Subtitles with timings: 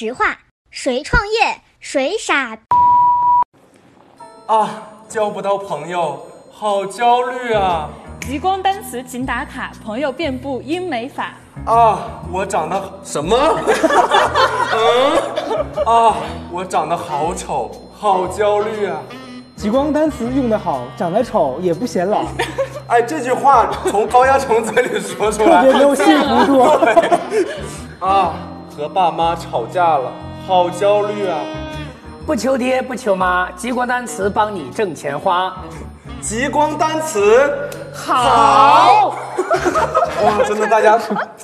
[0.00, 0.26] 实话，
[0.70, 2.56] 谁创业谁傻。
[4.46, 4.70] 啊，
[5.08, 7.88] 交不到朋友，好焦虑啊！
[8.20, 11.34] 极光单词勤打卡，朋友遍布英美法。
[11.64, 11.98] 啊，
[12.32, 13.36] 我长得什么？
[14.72, 16.14] 嗯， 啊，
[16.52, 19.02] 我长得好丑，好焦虑啊！
[19.56, 22.22] 极光单词用得好，长得丑也不显老，
[22.86, 26.62] 哎，这句话从高压虫嘴里说出来，特别没有幸福度。
[28.06, 28.32] 啊，
[28.78, 30.12] 和爸妈吵架了，
[30.46, 31.40] 好焦虑啊！
[32.24, 35.52] 不求爹不求妈，极光单词帮你挣钱花。
[36.20, 37.50] 极光单词
[37.92, 39.16] 好，
[40.22, 40.96] 哇，真的，大家，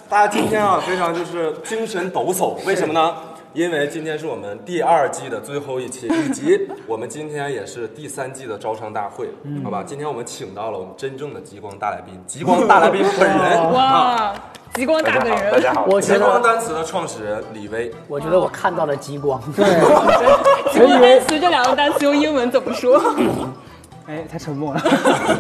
[0.08, 3.12] 大家今天啊，非常就是精神抖擞，为什么呢？
[3.54, 9.28] 因为今天是我们第二季的最后一期， 以及我们今天也是第三季的招商大会，
[9.62, 9.82] 好吧？
[9.86, 14.34] 今天我们请到了我们真正的极光大来宾，极光大来宾本人 啊，哇，
[14.74, 19.40] 极光大本人，大家好，我觉极光，单词的创始人李威，我觉得我看到了极光。
[20.72, 23.00] 极光单词这两个单词用英文怎么说？
[24.08, 24.80] 哎，他沉默了。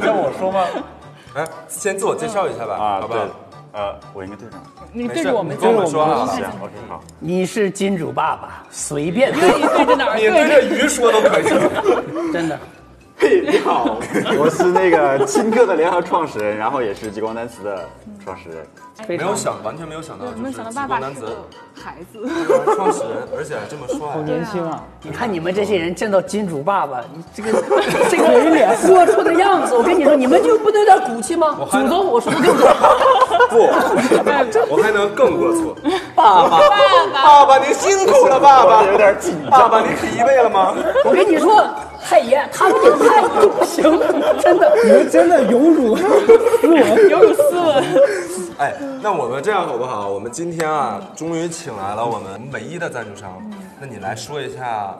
[0.00, 0.64] 让我说吗？
[1.34, 3.16] 哎，先自我介绍一下吧，啊，好吧？，
[3.72, 4.62] 呃，我应该对上。
[4.94, 6.30] 你没事对着我们对着我们说啊。
[7.18, 11.44] 你是金主爸爸，随便对着哪儿你对着鱼说都可以。
[12.32, 12.58] 真的。
[13.16, 13.98] 嘿，你好，
[14.38, 17.88] 我是那个青客的联合创始人，然后也是极光单词的
[18.22, 18.66] 创始人。
[19.08, 21.36] 没有想，完全没有想到，就是没想到极爸爸是光单词个
[21.74, 22.74] 孩子。
[22.74, 23.98] 创始人，而且还这么帅。
[24.12, 24.82] 好年轻啊！
[25.02, 27.62] 你看你们这些人见到金主爸爸，你这个
[28.10, 31.56] 这个脸说出的样子，我跟你说，你们就不能有点骨气吗？
[31.70, 32.68] 还祖宗，我说的对不对？
[33.48, 33.58] 不，
[34.74, 35.74] 我还能更龌龊。
[36.14, 36.58] 爸爸，
[37.12, 38.82] 爸爸，您辛苦了，爸爸。
[38.84, 40.74] 有点紧爸爸，您疲惫了吗？
[41.04, 41.64] 我跟你说，
[42.14, 43.82] 太爷，他们这个太不行，
[44.38, 44.72] 真的。
[44.84, 46.04] 你们真的有辱斯
[46.68, 47.10] 文。
[47.10, 47.84] 有辱斯文。
[48.56, 50.08] 哎，那我们这样好不好？
[50.08, 53.42] 我们今天啊，终于请来了我们唯一的赞助商。
[53.80, 54.96] 那你来说一下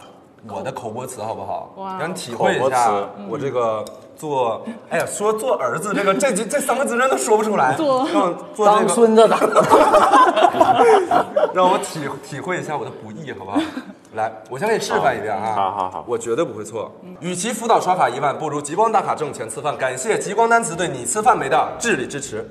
[0.48, 1.72] 我的口播词好不好？
[1.76, 2.92] 哇让你体会一下
[3.28, 3.84] 我这个
[4.16, 7.74] 做，哎呀，说做儿子这个这这这三个字真的说不出来。
[7.76, 9.36] 做让做当这个，孙子的，
[11.54, 13.58] 让我体体会一下我的不易，好不好？
[14.14, 15.54] 来，我先给你示范一遍啊！
[15.56, 16.92] 好好好我绝对不会错。
[17.18, 19.76] 与其辅导刷卡一万，不如极光打卡挣钱吃饭。
[19.76, 22.48] 感谢极光单词对你吃饭没的智力支持，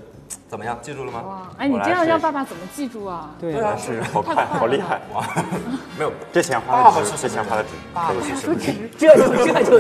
[0.54, 0.78] 怎么样？
[0.84, 1.24] 记住了吗？
[1.28, 3.32] 哇，哎，你这样让爸爸怎么记住啊？
[3.42, 5.02] 对啊，是好快，好厉害！
[5.12, 5.26] 哇，
[5.98, 7.70] 没有，这钱花的值，这钱花的值。
[7.92, 8.88] 爸爸说值。
[8.96, 9.80] 这就这就，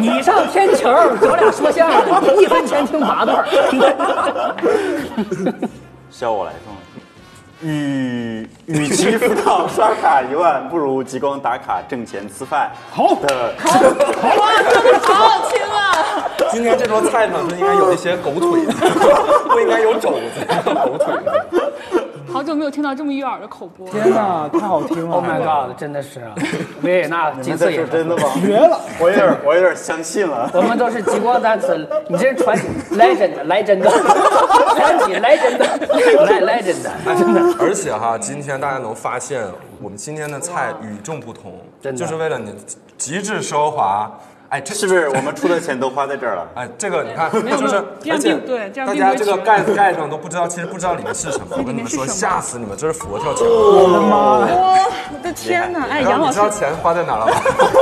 [0.00, 3.46] 你上天桥找俩说相声的，一分钱听八段。
[6.10, 6.78] 需要我来说吗？
[7.60, 12.70] 与与其辅导刷卡一万，不如极光打卡挣钱吃饭。
[12.92, 16.28] 好的，哇，真的好好听啊！
[16.52, 18.72] 今天这桌菜呢，就应该有一些狗腿子，
[19.48, 21.46] 不应该有肘子， 狗腿的。
[22.32, 23.92] 好久没有听到这么悦耳的口播了。
[23.92, 26.34] 天哪，太好听了 Oh my god，真的是啊，
[26.82, 28.22] 维也纳金色也是真的吗？
[28.40, 28.80] 绝了！
[29.00, 30.50] 我有点，我有点相信了。
[30.54, 31.76] 我们都是极光单词，
[32.08, 32.56] 你这是传
[32.92, 35.64] 来真的，来真的，传奇来真的，
[36.26, 37.40] 来来真的，真的。
[37.58, 39.42] 而且哈，今天大家能发现，
[39.80, 42.54] 我们今天的菜与众不同，真的就是为了你
[42.96, 44.10] 极致奢华。
[44.50, 46.48] 哎，这是不是我们出的钱都花在这儿了？
[46.54, 47.76] 哎，这个你看，就是
[48.10, 51.46] 而且对这样大家这个盖子盖上都不知道，其实不知道里面是什么。
[51.50, 52.74] 我跟你们说，吓死你们！
[52.76, 53.46] 这是佛跳墙。
[53.46, 54.86] 我的妈呀！
[55.12, 55.86] 我的天哪！
[55.90, 57.32] 哎，杨老师你知道钱花在哪了吗？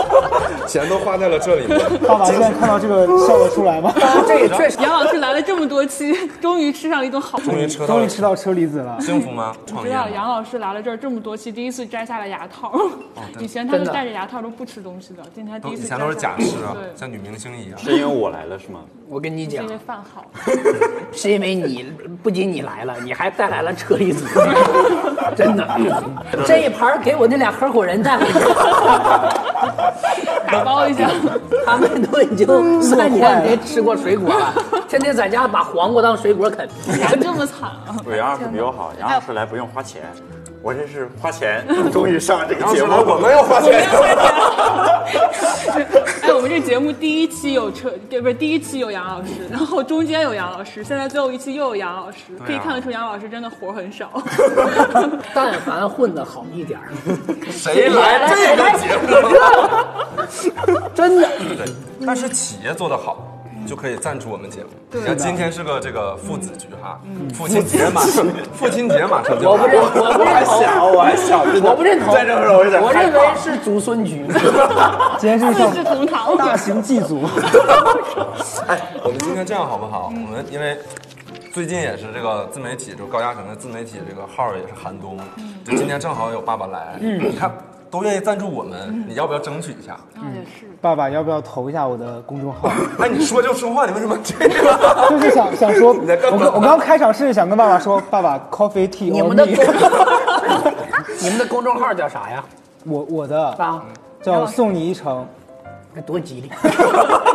[0.67, 1.79] 钱都花在了这里面。
[2.05, 3.93] 爸爸现在看到这个笑得出来吗？
[4.27, 7.39] 这也确实，杨老师来了这么多期，终于吃上了一顿好。
[7.39, 9.01] 终于吃到终于吃到车厘子了。
[9.01, 9.55] 幸福吗？
[9.67, 12.73] 创知杨老师来了这儿这么多期，第一次摘下了牙套。
[13.39, 15.83] 以前他真的是戴着牙套都不吃东西的，今天第一次。
[15.83, 17.79] 都以前都是假吃啊，对，像女明星一样。
[17.79, 18.81] 是因为我来了是吗？
[19.09, 20.25] 我跟你讲是因，为饭好。
[21.13, 24.27] 是因为你不仅你来了，你还带来了车厘子，
[25.37, 25.67] 真的，
[26.47, 28.39] 这一盘给我那俩合伙人带回去，
[30.47, 31.09] 打包一下，
[31.65, 34.55] 他们都已经三年没吃过水果了，
[34.89, 36.69] 天天在家把黄瓜当水果啃。
[37.01, 37.97] 咋这么惨啊？
[38.05, 40.03] 对，杨老师比我好，杨老师来不用花钱，
[40.67, 41.65] 我这是花钱，
[41.95, 42.93] 终于上了这个节目。
[42.93, 43.87] 我没有花钱。
[46.23, 54.11] 哎，我们这节目第一期有车，对不是第一期有杨老师，然后中间有杨老师，现在最后一期又有杨老师，可以看得出杨老师真的活很少。
[55.33, 56.91] 但凡混得好一点儿，
[57.49, 59.07] 谁来这个节目？
[60.97, 61.65] 真的，对，
[62.05, 63.26] 但是企业做得好。
[63.67, 64.69] 就可以赞助我们节目。
[64.93, 67.01] 你看今天是个这个父子局哈，
[67.35, 68.25] 父亲节马上，
[68.55, 69.05] 父亲节。
[69.07, 69.83] 马上就我不认。
[69.83, 74.27] 我不认同，我还小，我不认同，在这儿我有点我认为是祖孙局。
[75.19, 77.23] 今天是一四世同堂，大型祭祖。
[78.67, 80.07] 哎，我们今天这样好不好？
[80.07, 80.77] 我们因为
[81.53, 85.17] 最近也是这个自媒体，就高嘉诚的自媒体这个号也是寒冬，
[85.65, 87.51] 就今天正好有爸爸来，你看
[87.91, 89.93] 都愿意赞助我们，你要不要争取一下？
[90.17, 90.67] 啊也是。
[90.81, 92.69] 爸爸要不要投一下我的公众号？
[93.01, 95.09] 哎，你说就说话，你为什么这个？
[95.11, 99.55] 就是想想说， 你在干嘛我刚我刚开场是想跟爸爸说，爸爸 coffee tea 你 or 们的公
[101.23, 102.45] 你们的公众号叫啥呀？
[102.85, 103.83] 我我的啊，
[104.23, 105.27] 叫送你一程，
[105.97, 106.51] 那多吉利！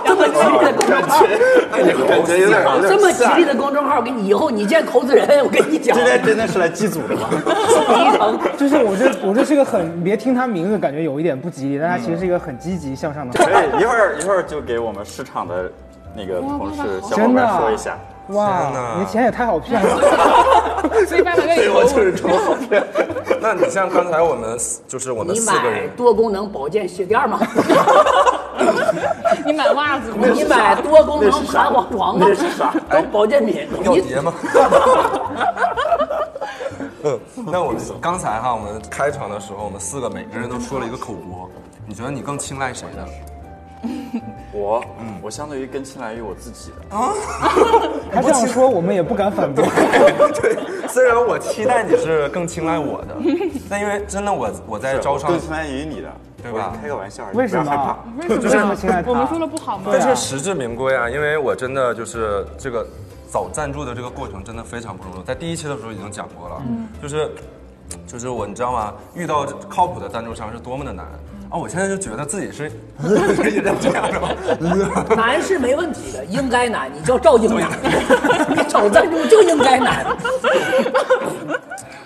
[0.06, 1.26] 这么吉利的公众号，
[1.72, 7.28] 哎，你感觉有点有点这么吉利的公众号，给你以后你见投资人，我跟你讲，今天真的是来祭祖的吗？
[8.56, 13.50] 就是我这我这是个很，别听他名字感觉有一点不吉利，但他其实是一个很积极向上的号。
[13.50, 15.72] 可 以，一会儿一会儿就给我们市场的
[16.16, 17.98] 那个同事小伙伴说一下。
[18.28, 19.98] 哇，你的钱也太好骗了。
[21.08, 22.56] 所以爸爸愿意投我。
[23.42, 24.56] 那你像刚才我们
[24.88, 27.40] 就是我们四个人，多功能保健鞋垫吗？
[29.46, 30.28] 你买袜子吗？
[30.34, 32.26] 你买多功能弹簧床吗？
[32.30, 33.68] 那是啥都保健品。
[33.80, 34.34] 你要碟吗？
[37.04, 37.20] 嗯，
[37.52, 41.50] 那我们刚才哈，我们开场的时候，我们四个每个人都说了一个口播，
[41.88, 43.08] 你觉得你更青睐谁的？
[44.54, 46.76] 我，嗯，我相对于更青睐于我自己的。
[48.14, 49.66] 他这样说，我们也不敢反驳。
[50.40, 50.56] 对，
[50.88, 53.16] 虽然我期待你是更青睐我的，
[53.68, 57.98] 但因为真的我我在招商更，青睐于你的，对吧我开个玩笑而已，为什不要害怕么？
[58.18, 59.04] 为什么？
[59.08, 59.92] 我们说了不好吗？
[59.92, 62.86] 但是实至名归啊，因为我真的就是这个
[63.32, 66.62] 找赞助的这个过程真的非常不容易，在第一期的时候已经讲过了，
[67.02, 67.32] 就是
[68.08, 68.94] 就是我你知道吗？
[69.14, 71.06] 遇到靠谱的赞助商是多么的难。
[71.52, 71.58] 啊！
[71.58, 72.72] 我现在就觉得自己是
[73.52, 74.30] 也在这样的吗？
[75.18, 77.70] 难是没问题的，应该难，你叫赵英男，
[78.56, 80.06] 你找赞助就应该难。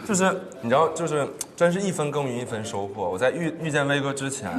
[0.06, 3.10] 就是你知道，就是真是一分耕耘一分收获。
[3.10, 4.52] 我在遇遇见威哥之前，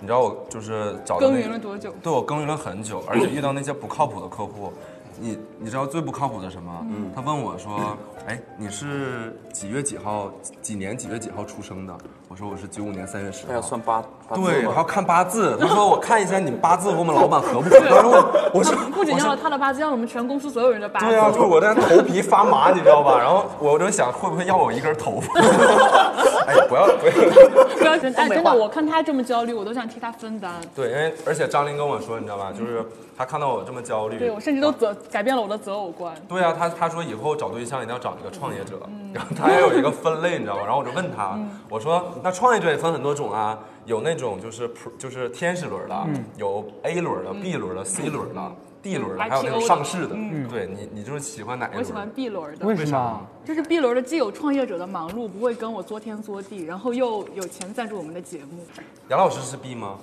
[0.00, 4.72] 你知道我就是找耕耘了多久对我耕耘了很久，而且遇到那些不靠谱的客户。
[5.20, 6.86] 你你知道最不靠谱的什么？
[7.14, 7.96] 他问我说
[8.26, 10.32] ：“哎，你是几月几号？
[10.62, 11.94] 几年几月几号出生的？”
[12.32, 15.54] 我说：“我是九五年三月十号。”他要算八，八字对，我还要看八字。
[15.60, 21.06] 他说：“我看一下你八字和我们老板合不合？”然后我我说：“不仅要了他的八字，要了我们全公司所有人的八字。
[21.08, 23.18] 对啊，就是我在头皮发麻，你知道吧？
[23.18, 25.40] 然后我就想，会不会要我一根头发？
[26.48, 27.12] 哎，不要不要。
[27.76, 28.10] 不要真
[28.42, 30.52] 的，我看他这么焦虑，我都想替他分担。
[30.74, 32.50] 对，因为而且张琳跟我说，你知道吧？
[32.58, 32.82] 就是
[33.16, 36.14] 他看到我这么焦虑，对我甚至都择改变了我的择偶观。
[36.28, 38.80] 对啊，他他说以后找对象一定要找一个创业者，
[39.12, 40.62] 然后他还有一个分类，你知道吗？
[40.64, 41.38] 然后我就问他，
[41.68, 46.06] 我说那创业者也分很多种啊，有那种就是 pro- 就是天使轮的，
[46.36, 50.14] 有 A 轮的、B 轮的、C 轮的、D 轮的，还有那种上市的。
[50.50, 51.80] 对你，你就是喜欢哪一轮？
[51.80, 53.20] 我喜欢 B 轮的，为什么？
[53.44, 58.64] 就是 B 轮的既有创业者的忙碌，不会跟我作天作地，然后又有钱赞助我们的节目。
[59.08, 59.98] 杨老师是 B 吗？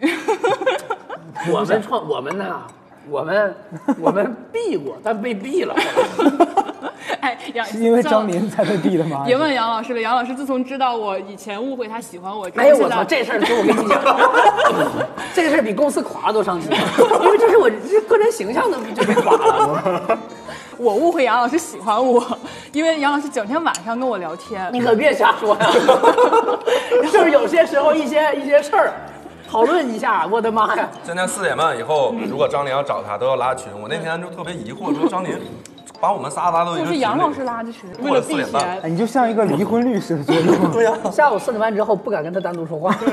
[1.52, 2.62] 我们创我们呐，
[3.08, 3.54] 我们
[4.00, 5.74] 我们避过，但被避了。
[7.20, 9.24] 哎，杨是因为张琳才被毙的吗？
[9.26, 14.00] 别问杨老师了，杨老师自从知道我以前误会他喜欢我哎呦我操，这事儿跟我跟你讲，
[15.34, 16.70] 这事儿比公司垮都伤心，
[17.22, 20.18] 因为这是我这个人形象都就被垮了。
[20.76, 22.22] 我误会杨老师喜欢我，
[22.72, 24.68] 因为杨老师整天晚上跟我聊天。
[24.72, 25.70] 你可别瞎说呀，
[27.12, 28.92] 就是有些时候一些一些事儿，
[29.54, 30.88] 讨论一下， 我的妈呀！
[31.04, 33.68] 今天四点半以后，如果张琳要找他，都要拉群。
[33.80, 35.38] 我那天就特别疑惑， 说张琳
[36.00, 38.80] 把我们仨拉到一个群里，就是杨老师拉的群，为了了避4点半嫌。
[38.82, 40.44] 哎，你就像一个离婚律师的作用。
[40.74, 43.06] 对呀、下午四点半之后不敢跟他单独说话，就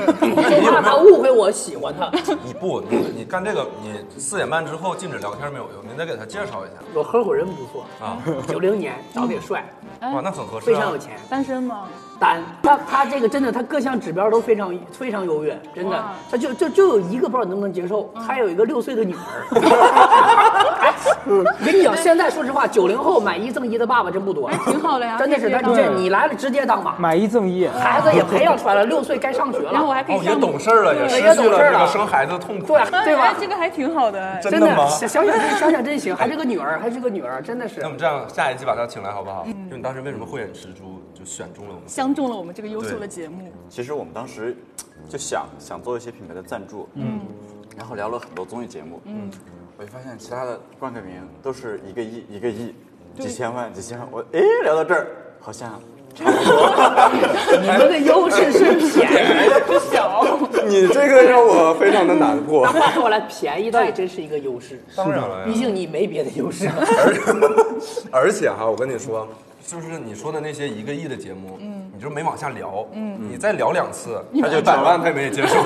[0.68, 2.10] 怕他误会我喜欢他。
[2.42, 8.18] 你不，你你干这个，你四点半之后禁止聊天没有用，你得给他介绍一下我合伙人不错啊。
[8.48, 9.64] 九零年长得也帅，
[10.00, 10.66] 哇，那很合适、啊。
[10.66, 11.12] 非常有钱。
[11.30, 11.84] 单身吗？
[12.22, 19.18] 单，他他这个真的，他各项指标都非常非常优越，真的，他就就就有一个不知道你能不能接受，他有一个六岁的女儿。
[20.82, 20.92] 哎，
[21.26, 32.66] 我跟你讲，现在说实话，九零后买一赠一的爸爸真不多，挺好的呀，真的是，可以他这你来了直接当妈，买一赠一，孩子也培养出来了，六岁该上学了，然后我还可以哦，也懂事了，也对失去也懂事了了这个生孩子的痛苦。
[32.66, 33.34] 对对吧哎？
[33.40, 34.38] 这个还挺好的。
[34.40, 37.90] 真的吗想想想真想想真行，还是个女儿，还是个女儿，真的是那我。
[37.90, 39.44] 们这样，下一期把他请来好不好？
[39.70, 41.88] 就你当时为什么慧眼识珠就选中了我们？
[41.88, 44.56] 相中了我们这个优秀的节目，其实我们当时
[45.08, 47.20] 就想想做一些品牌的赞助，嗯，
[47.76, 49.30] 然后聊了很多综艺节目，嗯，
[49.76, 52.74] 我就发现其他的冠个名都是一个亿一个亿，
[53.18, 55.06] 几千万几千万，我哎聊到这儿
[55.40, 55.80] 好像
[56.18, 56.24] 你
[57.66, 59.10] 们的优势是便
[59.46, 60.22] 宜不，小。
[60.68, 62.64] 你这个让我非常的难过。
[62.64, 62.72] 那。
[62.80, 64.80] 话说回来，便宜倒也真是一个优势。
[64.94, 66.68] 当然了毕竟你没别的优势。
[68.12, 69.26] 而且哈，我跟你说，
[69.66, 75.56] 就是你说的那些一个亿的节目，嗯，你就没往下聊，嗯，你再聊两次，他就百万他也没接受。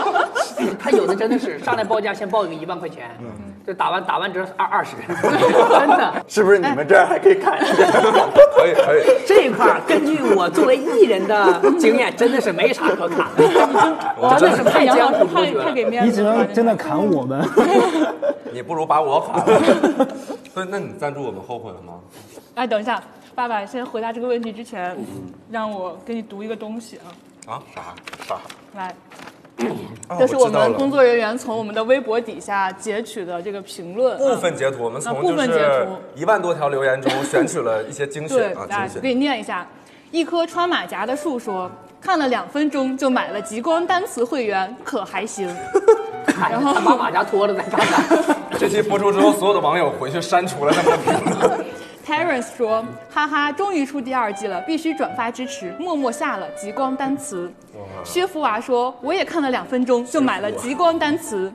[0.80, 3.10] 他有的真的是上来报价先报一个一万块钱，
[3.66, 6.24] 就打完打完折二二十， 真的。
[6.28, 7.90] 是不是你们这儿还可以砍一下？
[8.54, 9.02] 可以可以。
[9.26, 13.42] 这一块儿根据我作为艺人的经验，真的是没啥可砍的，
[14.38, 15.52] 真的是太江湖太。
[15.52, 16.32] 太给面子了。
[16.32, 17.44] 你只能真的砍我们。
[18.52, 20.06] 你不如把我砍了。
[20.54, 21.94] 所以，那你赞助我们后悔了吗？
[22.54, 23.02] 哎，等一下，
[23.34, 24.96] 爸爸先回答这个问题之前，
[25.50, 26.98] 让我给你读一个东西
[27.46, 27.62] 啊，啊？
[27.74, 27.82] 啥
[28.28, 28.36] 啥？
[28.76, 28.94] 来。
[30.08, 39.20] 啊这是我们工作人员从我们的微博底下截取的这个评论，部啊分截图，我们从啊部分截就是图一万多条留言中选取了一些精选啊，啊，精给你。
[39.20, 39.66] 念一下。
[40.12, 41.68] 一棵穿马甲的树说
[42.00, 45.52] ：“看了两分钟就买了极光单词会员，可还行。
[46.38, 48.36] 然后他把马甲脱了再看看。
[48.56, 51.66] 这期播出之后，所有的网友回去删除了他们的评论。
[52.06, 57.52] ”Terence 说：“哈哈，终于出第二季了，必须转发支持，默默下了极光单词。”
[58.04, 61.52] 薛福娃说：“我也看了两分钟就买了极光单词。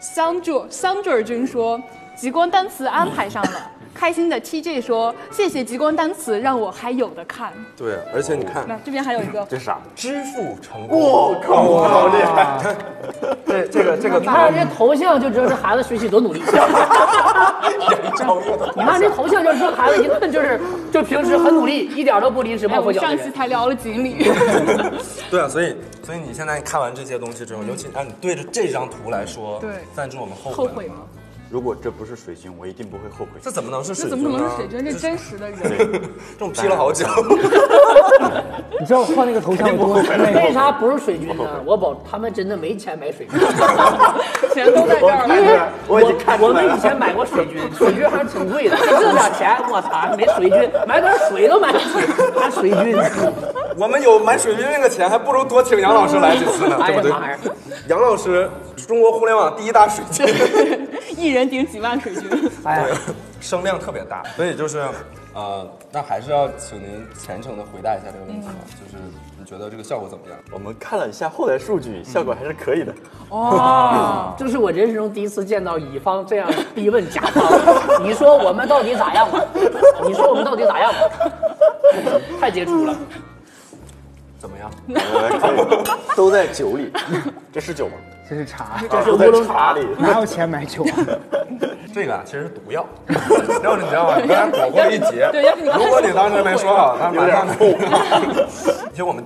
[0.00, 1.80] ”Sandra 说
[2.16, 7.52] ：“极光单词安排上了。”开心的 TJ 说：“谢谢极光单词，让我还有的看。
[7.76, 9.78] 对，而且你看，那这边还有一个， 这是啥？
[9.94, 10.98] 支付成功。
[10.98, 12.58] 我靠，好厉害！
[13.46, 16.40] 这这个这个你看这头像就知道这孩子学习多努力。
[16.40, 16.46] 你
[18.82, 20.58] 看这头像就知道孩子一顿就是
[20.90, 23.30] 就平时很努力， 一点都不临时我们上期。
[23.30, 24.30] 才聊了锦鲤。
[25.30, 30.94] 对啊，所以所以你现在看完这些东西之后，尤其让你对着这张图来说，对赞助我们后后悔吗？
[31.52, 33.32] 如果这不是水军，我一定不会后悔。
[33.42, 34.30] 这怎么能是水这军这？
[34.30, 34.82] 怎么可能是水军？
[34.82, 35.60] 这真实的人。
[35.60, 37.06] 这种 P 了好久。
[38.80, 40.50] 你知道换那个头像有多为？
[40.54, 41.44] 啥不是水军呢？
[41.66, 43.38] 我保他们真的没钱买水军，
[44.54, 45.52] 钱都在这儿因了。
[45.52, 51.84] 为我已经看我们以前买过水军，水军还是挺贵的，这点钱我操，没水军买点水都买不起，
[52.40, 52.96] 还水军。
[53.78, 57.56] 我们有买水军那个钱，还不如多请杨老师来几次呢， 对不对哎呀妈呀？
[57.88, 58.48] 杨老师，
[58.86, 60.26] 中国互联网第一大水军，
[61.16, 62.50] 一人顶几万水军。
[62.64, 62.96] 哎呀，
[63.40, 64.82] 声量特别大，所以就是，
[65.34, 69.02] 呃，那还是要请您虔诚的回答一下这个问题啊，就是
[69.38, 70.38] 你觉得这个效果怎么样？
[70.52, 72.94] 我们看了一下后台数据，效果还是可以的。
[73.30, 79.40] 哦，这是我人生中第一次见到乙方这样逼问甲方，你说我们到底咋样吧？
[80.04, 81.30] 你说我们到底咋样吧？
[82.40, 82.94] 太杰出了。
[84.42, 84.68] 怎么样？
[86.16, 86.92] 都在酒里，
[87.52, 87.92] 这是酒吗？
[88.28, 89.86] 这是茶，这是在乌龙茶茶里。
[90.00, 90.90] 哪有钱买酒啊？
[91.94, 92.84] 这个啊，其实是毒药。
[93.62, 94.18] 要是你知道吗？
[94.20, 95.28] 你刚才躲过一劫。
[95.30, 98.48] 对要是你如果你当时没说好，他马上有点
[98.90, 99.22] 其实我们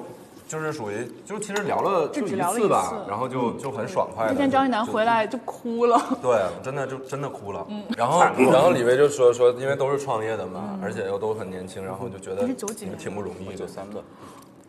[0.47, 4.33] 就是属于，就其实聊了就一次吧次，然后就就很爽快的。
[4.33, 5.99] 那天张一楠回来就哭了。
[6.21, 7.67] 对，真的就真的哭了。
[7.97, 8.21] 然后
[8.53, 13.67] 然后李薇就说说，因为都是创业的嘛，而且又都很年轻，然后就觉得你是九几年挺不容易的九。
[13.67, 14.03] 三的，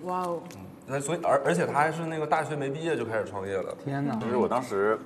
[0.04, 0.42] 哇哦，
[0.86, 3.76] 那所以而而且他还是那个大学没毕业就开始创业了。
[3.84, 4.16] 天哪！
[4.16, 4.98] 就是我当时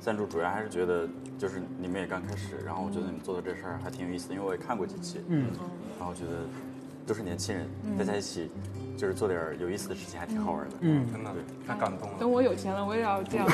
[0.00, 1.08] 赞助主要还是觉得，
[1.38, 5.48] 就是你们也刚开始，然后我觉得你们做的这事儿还挺有意思的，因为我也看过几期，嗯，
[5.98, 6.46] 然后觉得
[7.06, 7.68] 都是年轻人，
[7.98, 8.50] 大家一起
[9.00, 11.30] 就是做点有意思的事情，还挺好玩的，嗯，真的
[11.66, 12.14] 太感动了。
[12.20, 13.46] 等我有钱了，我也要这样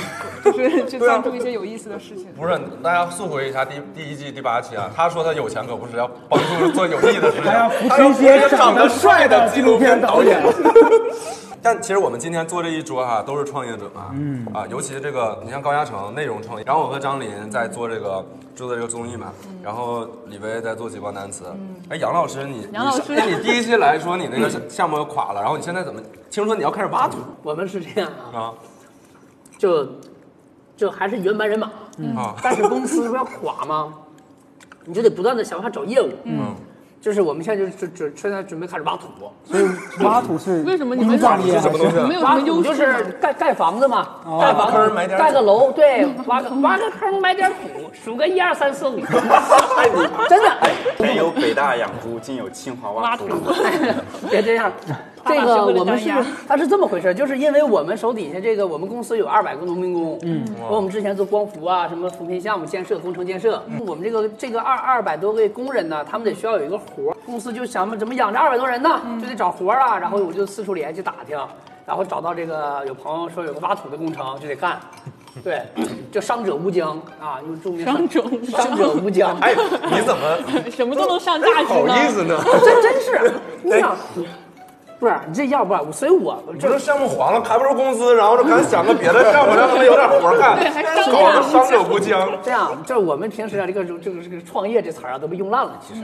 [0.43, 2.27] 做，就是去赞助一些有意思的事情。
[2.37, 10.43] 不是，大家速回一下第第一季第八期啊，他说他有钱可不是要帮助做有意义的事情， 他要扶持一些长得帅的纪录片导演。
[11.67, 14.47] 但其实我们今天坐这一桌哈、都是创业者嘛，嗯。
[14.55, 19.33] 啊，尤其这个你像高嘉诚内容创业，然后我和张琳在做这个制作这个综艺嘛，
[19.65, 21.47] 然后李威在做极光单词，
[21.89, 23.13] 哎，杨老师你杨老师。
[23.13, 27.19] 你哎你第一期来说你那个项目垮了，然后你现在怎么听说你要开始挖土？
[27.43, 28.55] 我们是这样啊，啊。
[29.59, 29.89] 就
[30.77, 31.67] 就还是原班人马，
[32.17, 33.93] 啊但是公司不要垮吗？
[34.85, 36.55] 你就得不断的想办法找业务，嗯，
[37.01, 39.07] 就是我们现在就准准现在准备开始挖土，
[39.45, 39.65] 所以
[40.03, 42.69] 挖土是为什么你们殡葬业是什么东西啊没有优势？
[42.69, 44.09] 就是盖盖房子嘛，
[44.41, 49.01] 盖房子点盖个楼，对，挖个挖个坑埋点土，数个一二三四五，
[50.29, 50.57] 真的，
[50.99, 53.27] 没有北大养猪，竟有清华挖土。
[54.29, 54.73] 别这样。
[55.27, 71.39] 这个我们是单压，它是这么回事，就是因为我们手底下这个我们公司有二百个农民工，嗯，和我们之前做光伏啊，什么扶贫项目建设、工程建设，我们这个这个二二百多位工人呢，他们得需要有一个活儿，公司就想怎么养这二百多人呢，就得找活儿啊，然后我就四处联系打听，
[71.85, 74.79] 然后找到这个有朋友说有个挖土的工程就得干。
[75.45, 75.61] 对，
[76.11, 79.37] 就伤者无疆啊，用著名伤者无疆伤者无疆。
[79.41, 79.55] 哎，
[79.93, 81.87] 你怎么什么都能上价值好？
[81.87, 82.43] 意思呢？
[82.65, 83.95] 真真是，你想，
[84.99, 92.31] 不是你这要不然，所以我你说项目黄了，开不出工资，然后就赶紧想个别的项目，让他们有点活干，对还伤搞得者伤者无疆。
[92.43, 95.79] 这样，这我们平时啊，这个这个这个创业这词儿啊，都被用烂了。
[95.87, 96.01] 其实，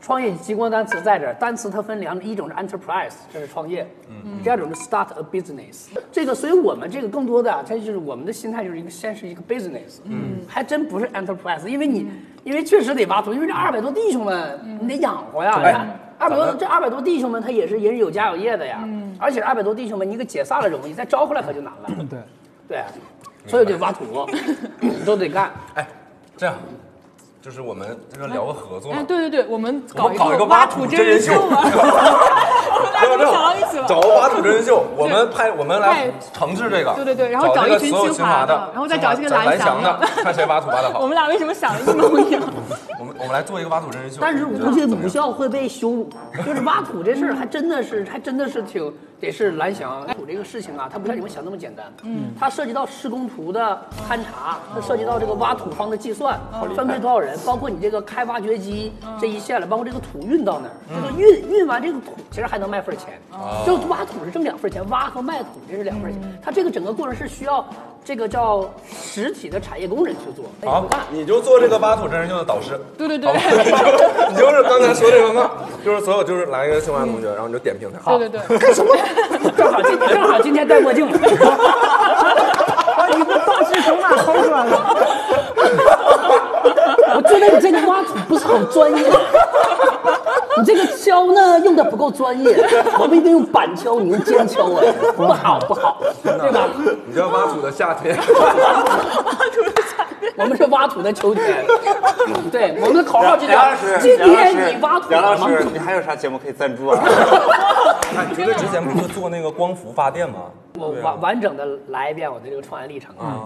[0.00, 5.88] 创业激光单词在这儿，单词它分两种，一种是 enterprise，这是创业，嗯，第二种是 start a business。
[6.10, 12.08] 这个，所以我们这个更多的啊，它就是我们的心态就是一个先是一个 business，嗯，还真不是 enterprise，因为你，
[12.42, 18.78] 因为确实得挖土，因为这二百多弟兄们，你得养活呀，哎二百多这二百多弟兄们，他也是人有家有业的呀，
[19.18, 22.20] 而且二百多弟兄们，你给解散了容易，再招回来可就难了，对，
[22.68, 22.84] 对，
[23.48, 24.04] 所以得挖土，
[25.04, 25.50] 都得干。
[25.74, 25.86] 哎，
[26.36, 26.54] 这样，
[27.42, 28.98] 就是我们这个聊个合作嘛。
[29.00, 31.46] 哎，，对对对，我们我们搞一个挖挖土真人土真人秀秀。
[31.50, 31.60] 嘛，
[32.94, 33.86] 大家都想到一起了。
[33.88, 36.12] 找个挖土真人秀，我们拍，我们来派。
[36.32, 41.00] 承制这个，对对对然后找一群清华的然后再找一些蓝蓝翔的的，看谁挖土挖的好。
[41.00, 41.06] 我。
[41.08, 42.40] 们俩为什么想的一模一样？
[43.00, 46.08] 我们我们来做一个挖土真人秀，但是估计母校会被羞辱，
[46.46, 53.60] 就是挖土这事儿还真的是还真的是挺得是蓝翔挖土这个事情啊，它不像你们想那么简单，嗯，它涉及到施工图的
[54.08, 56.38] 勘察，它涉及到这个挖土方的计算，
[56.74, 63.20] 分配多少人，包括你这个开挖掘机这一线了，包括这个土运到哪儿，这个运运完这个土其实还能卖份钱，
[63.66, 67.64] 就挖土是挣两份钱，挖和卖土这是两份钱，它这个整个过程是需要
[68.04, 72.80] 这个叫实体的产业工人去做，好，你就做这个挖土真人秀的导师。
[72.98, 73.32] 对对对，
[74.30, 75.50] 你就是刚才说这个嘛，
[75.84, 78.18] 就是所有就是来一个清华同学，然后你就点评他。
[78.18, 78.96] 对对对，干什么？
[79.56, 81.10] 正好今天正好今天戴墨镜。
[81.10, 81.18] 了。
[82.92, 84.76] 啊，你这道具从哪抠出来的？
[87.14, 89.04] 我觉得你这个挖土不是很专业，
[90.58, 92.56] 你这个敲呢用的不够专业，
[92.98, 94.82] 我们一定用板敲，你用尖敲啊，
[95.16, 96.68] 不好不好，对吧？
[97.06, 98.18] 你知道挖土的夏天，
[100.36, 101.64] 我们是挖土的秋天，
[102.50, 105.20] 对，我们的口号就叫梁老师，今天你挖土了吗？
[105.20, 106.98] 梁老师，你还有啥节目可以赞助啊？
[108.14, 110.36] 那，你这之前不是做那个光伏发电吗？
[110.78, 113.44] 我完完整的来一遍我的这个创业历程啊。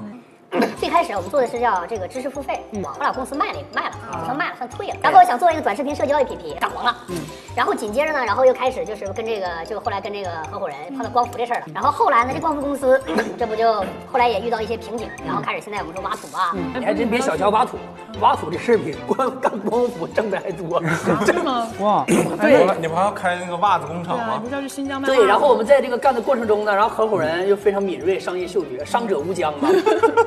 [0.78, 4.96] 最开始我们做的是叫这个知识付费，我后来公司卖了卖了，不算卖了算退了。
[5.02, 6.96] 然后想做一个短视频社交 APP，涨黄了。
[7.08, 7.16] 嗯
[7.56, 11.66] 然后紧接着呢，然后又开始就是跟这个，就后来跟这个合伙人碰到光伏这事儿了。
[11.74, 13.00] 然后后来呢，这光伏公司
[13.38, 13.72] 这不就
[14.12, 17.78] 后来也遇到一些瓶颈，然后开始现在我们说挖土啊，你还真别小瞧挖土，
[18.20, 20.82] 挖土这事儿比光干光伏挣的还多。
[21.24, 21.66] 真的吗？
[21.80, 22.04] 哇，
[22.38, 24.48] 对你们还要开那个袜子工厂吗你不？
[24.50, 29.70] 是要去新疆卖对，然后我们在这个干的过程中呢，然后合伙人又非常敏锐，商业嗅觉，商者无疆嘛。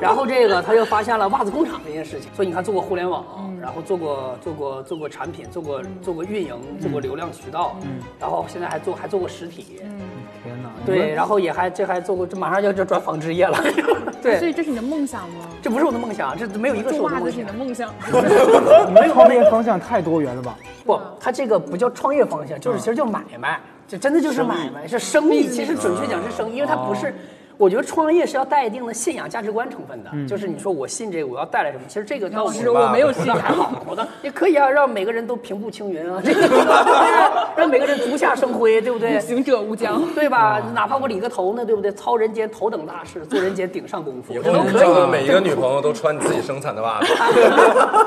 [0.00, 3.24] 然 后这个他又发现了袜子工厂这件事情，所以你看做过互联网，
[3.60, 7.76] 然后做过做过做过产品，做过做过运营，做过流量渠道，
[8.18, 10.00] 然后现在还做还做过实体，嗯
[10.42, 10.70] 天哪！
[10.86, 13.58] 对，然后也还这还做过，这马上要就转纺织业了。
[14.22, 15.46] 对所，以这是你的梦想吗？
[15.62, 17.52] 这不是我的梦想，这没有一个是我的梦想做袜子是你的。
[17.52, 17.94] 梦想。
[18.88, 20.56] 你们创业方向太多元了吧？
[20.84, 25.48] 不，他这个不叫创业方向，就是其实叫买卖，这真的就是买卖，是生意。
[25.48, 27.14] 其实准确讲是生意，因为它不是。
[27.60, 31.84] 我觉得创业是要带一定的信仰、价值观成分的，就是你说我信这个，我要带来什么？
[31.86, 36.48] 其实这个倒是我没有 信仰还好，我的也可以啊，让每个人都平步青云啊，这个
[37.54, 39.20] 让每个人足下生辉，对不对？
[39.20, 40.02] 行者无疆。
[40.16, 40.58] 对吧？
[40.74, 41.92] 哪怕我理个头呢，对不对？
[41.92, 44.94] 操人间头等大事，做人间顶上功夫，以后你这都可以。
[44.94, 47.12] 的每一个女朋友都穿你自己生产的袜子。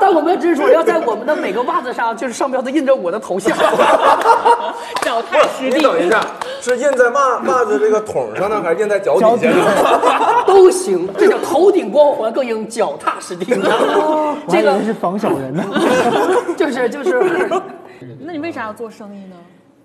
[0.00, 3.56] 但我们只是说要在我们的每个袜子上，就是上标都印着我的头像。
[5.02, 5.76] 脚踏实地。
[5.76, 6.20] 你等一下，
[6.60, 9.43] 是印在袜袜子这个筒上呢，还是印在脚脚底
[10.46, 13.44] 都行，这叫头顶光环，更应脚踏实地。
[14.48, 15.64] 这个是防小人呢。
[16.56, 17.48] 就是就是
[18.20, 19.36] 那你为啥要做生意呢？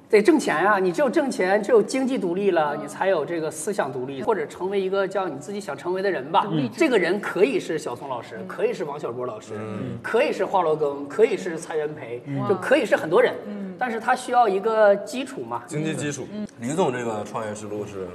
[0.10, 6.48] 得挣钱呀、你只有挣钱，只有经济独立了，你才有这个思想独立，或者成为一个叫你自己想成为的人吧。
[6.76, 9.54] 这个人可以是小松老师，可以是王小波老师，
[10.02, 13.36] 可以是华罗庚，可以是蔡元培，就可以是很多人。
[13.78, 15.62] 但是他需要一个基础嘛。
[15.68, 16.28] 经济基础。
[16.60, 18.08] 李总这个创业之路是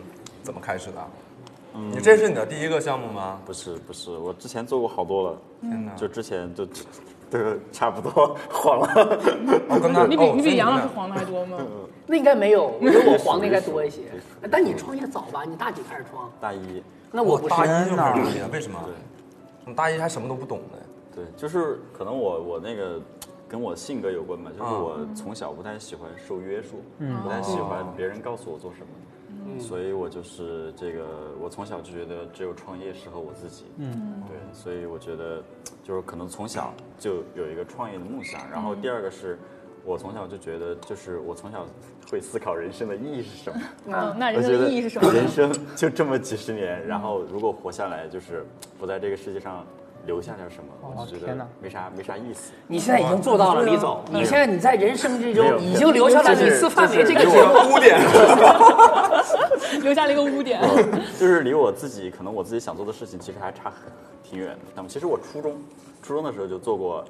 [0.43, 0.97] 怎么开始的？
[1.75, 3.41] 你这是你的第一个项目吗？
[3.45, 5.93] 不是不是，我之前做过好多了，天哪！
[5.95, 6.65] 就之前就
[7.31, 7.39] 都
[7.73, 8.87] 差不多黄了。
[9.69, 11.59] 哦跟他 你比哦你比杨老师黄的还多吗？
[12.07, 14.03] 那应该没有，我觉得我黄的应该多一些。
[14.51, 15.43] 但你创业早吧？
[15.45, 16.31] 你大几开始创？
[16.41, 17.51] 大一，那我不是。
[17.51, 18.79] 大一就开始创业，为什么？
[19.67, 20.79] 你大一还什么都不懂呢。
[21.15, 23.01] 对，就是可能我我那个
[23.49, 26.83] 跟我性格有关吧，就是啊我从小不太喜欢受约束，
[27.23, 28.87] 不太喜欢别人告诉我做什么，
[29.59, 31.05] 所以我就是这个，
[31.41, 35.43] 我从小就觉得只有创业适合我自己，嗯，对，所以我觉得
[35.83, 39.39] 就是可能从小就有一个创业的梦想，然后第二个是。
[39.87, 41.67] 我从小就觉得，就是我从小
[42.11, 43.61] 会思考人生的意义是什么。
[43.89, 45.13] 嗯，那人生的意义是什么？
[45.13, 48.47] 人生就这么几十年，然后如果活下来，就是
[48.79, 49.63] 不在这个世界上
[50.07, 52.53] 留下点什么，我就觉得没啥没啥意思。
[52.67, 54.01] 你现在已经做到了，李总。
[54.11, 57.75] 你现在你在人生之中已经留下了这是李斯范围这个节目。
[57.75, 57.99] 污点。
[59.83, 60.61] 留下了一个污点。
[61.19, 63.73] 就是离我自己可能我自己想做的事情其实还差
[64.23, 64.59] 挺远的。
[64.75, 65.57] 那么其实我初中
[66.03, 67.05] 初中的时候就做过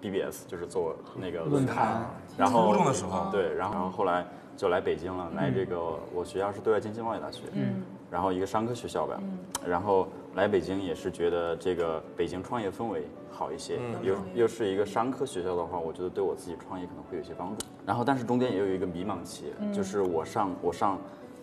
[0.00, 2.04] BBS，就是做那个论坛，
[2.36, 4.26] 然后初中的时候对，然后然后后来
[4.56, 5.78] 就来北京了，来这个
[6.12, 9.18] 我学校是对外经济贸易大学，嗯，然后一个商科学校吧，
[9.66, 17.66] 然后来北京也是觉得这个北京创业氛围好一些，又又是一个商科学校的话，我觉得对我自己创业可能会有些帮助。
[17.86, 20.98] 然后但是中间也有一个迷茫期，就是我上我上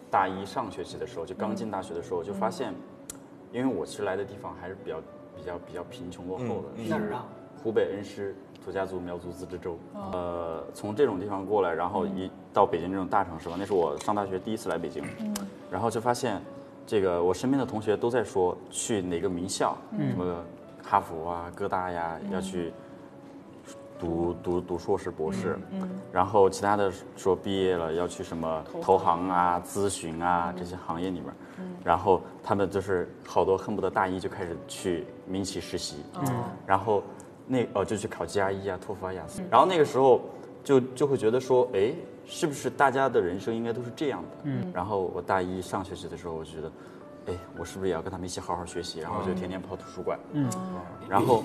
[0.10, 2.74] 大一上学期的时候，就刚进大学的时候，就发现，
[3.52, 5.00] 因为我其实来的地方还是比较
[5.38, 7.26] 比较比较贫穷落后的，哪儿啊？
[7.62, 9.78] 湖北恩施土家族苗族自治州，
[10.14, 15.04] 呃，从这种地方过来，然后一到北京这种大城市吧，那是我上大学第一次来北京，
[15.70, 16.42] 然后就发现，
[16.90, 20.44] 这个我身边的同学都在说去哪个名校，什么
[20.84, 22.74] 哈佛啊、哥大呀，要去
[24.00, 25.56] 读读读硕士、博士，
[26.12, 29.30] 然后其他的说毕业了要去什么投行。
[29.30, 31.32] 啊、咨询啊这些行业里面，
[31.84, 35.98] 然后他们就是好多恨不得大一就开始去民企实习，
[36.66, 37.04] 然后
[37.46, 40.22] 那哦就去考 GRE 啊、托福啊、雅思，然后那个时候
[40.64, 41.94] 就就会觉得说，哎，
[42.32, 44.28] 是不是大家的人生应该都是这样的？
[44.44, 46.72] 嗯，然后我大一上学期的时候，我就觉得，
[47.26, 49.00] 哎，我是不是也要跟他们一起好好学习？
[49.00, 50.48] 然后就天天泡图书馆，嗯，
[51.10, 51.44] 然后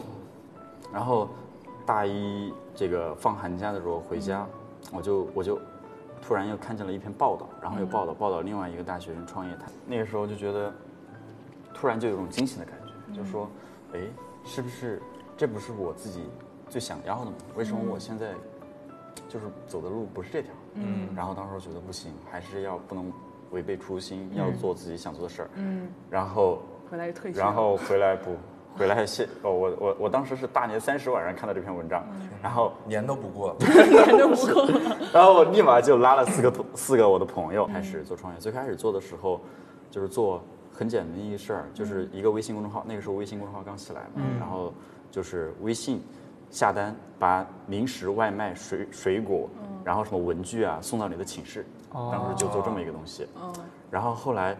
[0.92, 1.30] 然后
[1.86, 4.46] 大一这个放寒假的时候回家，
[4.92, 5.58] 我就我就
[6.20, 10.70] 突然又看见了一篇报道，然后又报道报道另外一个大学生创业，他那个时候就觉得
[11.72, 12.78] 突然就有种惊喜的感
[13.10, 13.48] 觉，就说，
[13.94, 14.00] 哎，
[14.44, 15.00] 是不是
[15.34, 16.24] 这不是我自己
[16.68, 17.36] 最想要的吗？
[17.56, 18.34] 为什么我现在
[19.28, 20.50] 就是走的路不是这条？
[20.74, 23.12] 嗯，然后当时我觉得不行，还是要不能
[23.50, 25.50] 违背初心，要做自己想做的事儿。
[25.54, 27.12] 嗯，然后回来。
[27.34, 28.36] 然后回来不，
[28.76, 32.04] 回来写哦，我我我当时是大年三十晚上看到这篇文章，
[32.42, 34.66] 然后年都不过， 年都不够。
[35.12, 38.40] 然后我立马就拉了四个同四个我的朋友开始做创业。
[38.40, 39.40] 最开始做的时候，
[39.90, 44.72] 就是做很简单的一个事儿，就是一个微信公众号，那个时候微信公众号刚起来嘛，然后
[45.10, 46.02] 就是微信
[46.54, 49.50] 下单，把零食、外卖、水水果，
[49.82, 53.26] 然后什么文具啊送到你的寝室，当时就做这么一个东西。
[53.90, 54.56] 然后后来，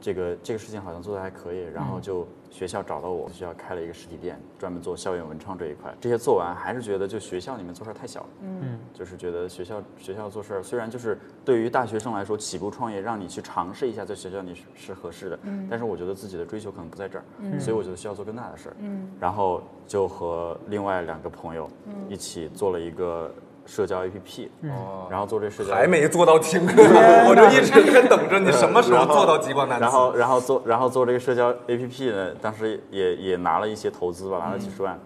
[0.00, 5.94] 这个这个事情好像做的还可以，然后就学校找到我，学校开了一个实体店，专门做校园文创这一块。
[6.00, 21.70] 这些做完，还是觉得就学校里面做事儿太小了，嗯，就是觉得学校学校做事儿虽然就是对于大学生来说起步创业，让你去尝试一下在学校里是是合适的，嗯，但是我觉得自己的追求可能不在这儿，嗯，所以我觉得需要做更大的事儿，嗯，然后就和另外两个朋友
[22.08, 23.32] 一起做了一个
[23.70, 26.72] 社交 APP，哦，然后做这社交还没做到听课，
[27.30, 29.82] 我就一直在等着你什么时候做到极光单词。
[29.82, 34.98] 然后，然后做，然后做这个社交 APP 呢，当时也也拿了一些投资吧，拿了几十万，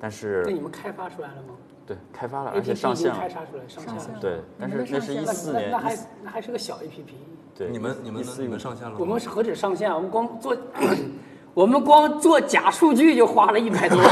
[0.00, 1.54] 但是那你们开发出来了吗
[1.86, 4.18] 对开发了，而且上线了开，发出来，上线了。
[4.18, 7.12] 对，但是那是一四年那那，还那还是个小 APP。
[7.54, 8.96] 对，你们你们一四你们上线了吗？
[8.98, 10.56] 我们是何止上线啊，我们光做，
[11.52, 14.06] 我们光做假数据就花了一百多万。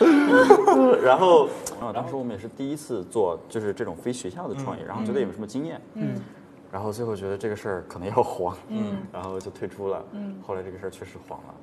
[1.02, 1.46] 然后
[1.80, 6.20] 啊，当时我们也是第一次做，就是这种非学校的创业，然后觉得也没什么经验，嗯，
[6.70, 11.54] 然后最后觉得这个事儿可能要黄，嗯，然后就退出了，嗯，后来这个事儿确实黄了，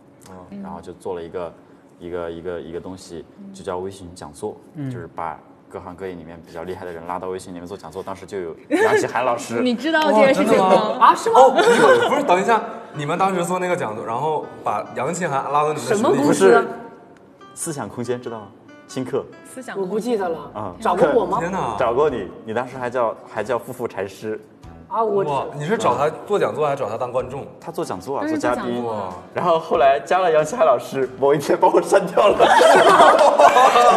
[0.52, 1.54] 嗯，然后就做了一个
[2.00, 4.58] 一个一个一个东西，就叫微信讲座，
[4.92, 5.40] 就是把
[5.70, 10.98] 各行各业里面比较厉害的人拉到微信里面做讲座，当时就有 杨奇涵老师，你知道这件事情吗？
[11.00, 11.40] 啊，是吗？
[11.40, 11.52] 哦，
[12.10, 12.62] 不是等一下，
[12.94, 16.68] 你们当时做那个讲座，然后把杨奇涵拉到你们什么公司是？
[17.54, 18.48] 思想空间知道吗？
[18.88, 20.40] 新课思想我不记得了。
[20.54, 21.40] 啊，找过我吗？
[21.40, 21.76] 天哪！
[21.78, 24.40] 找过你，你当时还叫还叫夫妇禅师，
[24.88, 27.46] 啊，我，你是找他做讲座还是找他当观众？
[27.60, 32.38] 他做讲座啊，做嘉宾做讲座啊，然后后来加了杨奇海老师，某一天把我删掉了。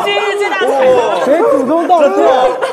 [0.05, 1.24] 这是最大的。
[1.24, 2.11] 谁主动道歉？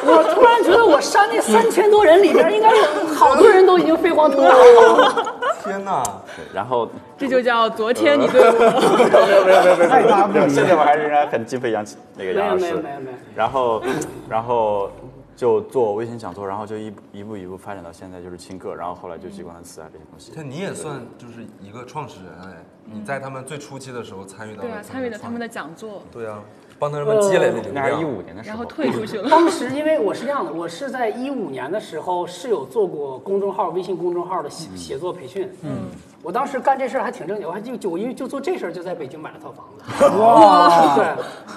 [0.05, 5.36] 我突然觉得我删那三千多人里边，应该有好多人都已经飞黄腾达了。
[5.67, 6.03] 天哪！
[6.35, 8.57] 对然后这就叫昨天你对我，
[9.05, 13.17] 没有没有没有没有爱答不理现在我还仍然很敬佩杨奇那个杨老师没有没有没有。
[13.35, 13.83] 然后
[14.29, 14.89] 然后
[15.35, 20.31] 就做微信讲座，然后就一一步一步发展到现在就是轻课，然后后来就激光词啊这些东西。
[20.35, 26.39] 那你也算就是一个创始人哎，你在他们最初期的时候参与到对啊，参与了他们的的讲座，对啊，
[26.79, 28.03] 帮他们积累了流那是一量。
[28.03, 29.29] 五年的时候，然后退出去了。
[29.31, 35.49] 当时因为我是这样的，我是在一五年的时候是有做过公众号、微信公众号的写写作培训。
[35.63, 35.85] 嗯，
[36.21, 40.05] 我当时干这事儿还挺正经，我还就就我因为就做这事儿就在北京买了套房子。
[40.19, 41.05] 哇，对，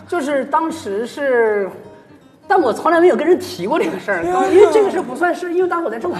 [0.08, 1.70] 就是当时是，
[2.48, 6.18] 但我从来没有跟人提过这个事儿，因为这个事儿不算是，因为当时我在政府。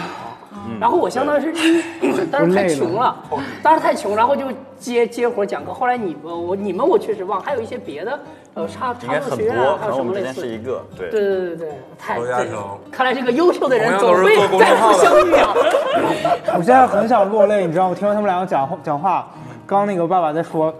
[0.78, 1.92] 然后我相当于是
[2.30, 3.16] 当时太穷了，
[3.62, 4.46] 当时太穷，然后就
[4.78, 5.72] 接接活讲课。
[5.72, 8.18] 后来你们我你们我确实忘，还有一些别的
[8.54, 11.10] 呃插应该很插作学院多，啊，还有什可能我们之么类似间是一个对。
[11.10, 15.54] 对对对对，周亚成看来这个优秀的人总会再次相遇啊。
[16.56, 17.94] 我现在很想落泪，你知道吗？
[17.94, 19.28] 听到他们两个讲话讲话，
[19.66, 20.74] 刚刚那个爸爸在说，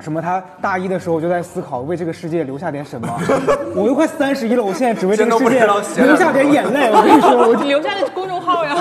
[0.00, 3.08] 什么他大一的时候就在思考为这个世界留下点什么。
[3.74, 5.66] 我都快三十一了，我现在只为这个世界
[6.04, 6.90] 留下点眼泪。
[6.92, 8.76] 我跟你说，我 留下的公众号呀。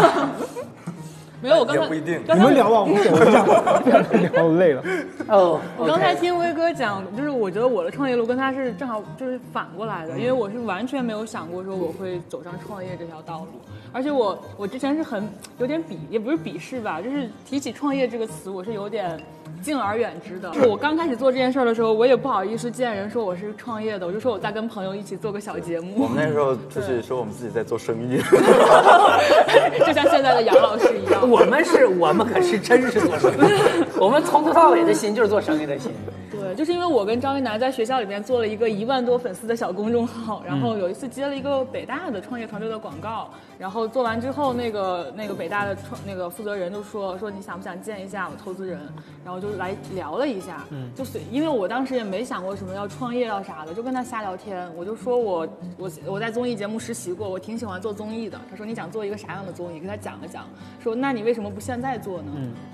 [1.41, 2.21] 没有，我刚才不一定。
[2.27, 3.45] 刚才你们聊吧，我不行， 我这样
[3.83, 4.83] 不想再聊累了。
[5.27, 13.47] 哦，我刚才听威哥讲，就是我觉得我的创业路跟他是正好就是反过来的，因为我是完全没有想过说我会走上创业这条道路，
[13.93, 15.27] 而且我我之前是很
[15.59, 19.17] 有点鄙，也不是鄙视吧，就是提起创业这个词，我是有点
[19.61, 20.49] 敬而远之的。
[20.49, 26.81] 就是我刚开始做这件事儿的时候，我也不好意思见人说我是创业的，我就说我在跟朋友一起做个小节目我们，那时候就。
[26.89, 28.17] 是说我们自己在做生意，
[29.85, 31.28] 就像现在的杨老师一样。
[31.29, 35.91] 我们是我们可是真是做生意，我们从头到尾的心就是做生意的心。
[36.31, 48.79] 对，就是因为我跟张一楠在学校里面做了一个一万多粉丝的小公众号，然后有一次接了一个北大的创业团队的广告，然后做完之后，那个那个北大的创那个负责人就说说你想不想见一下我投资人，
[49.25, 58.39] 然后就来聊了一下，嗯就随因为我当时也没想过什么要创业要啥的，就跟他瞎聊天，我就说我我我在综艺节目实习过，我挺喜欢做综艺的。
[58.49, 59.79] 他说你想做一个啥样的综艺？
[59.79, 60.45] 给他讲了讲，
[60.81, 62.31] 说那你为什么不现在做呢？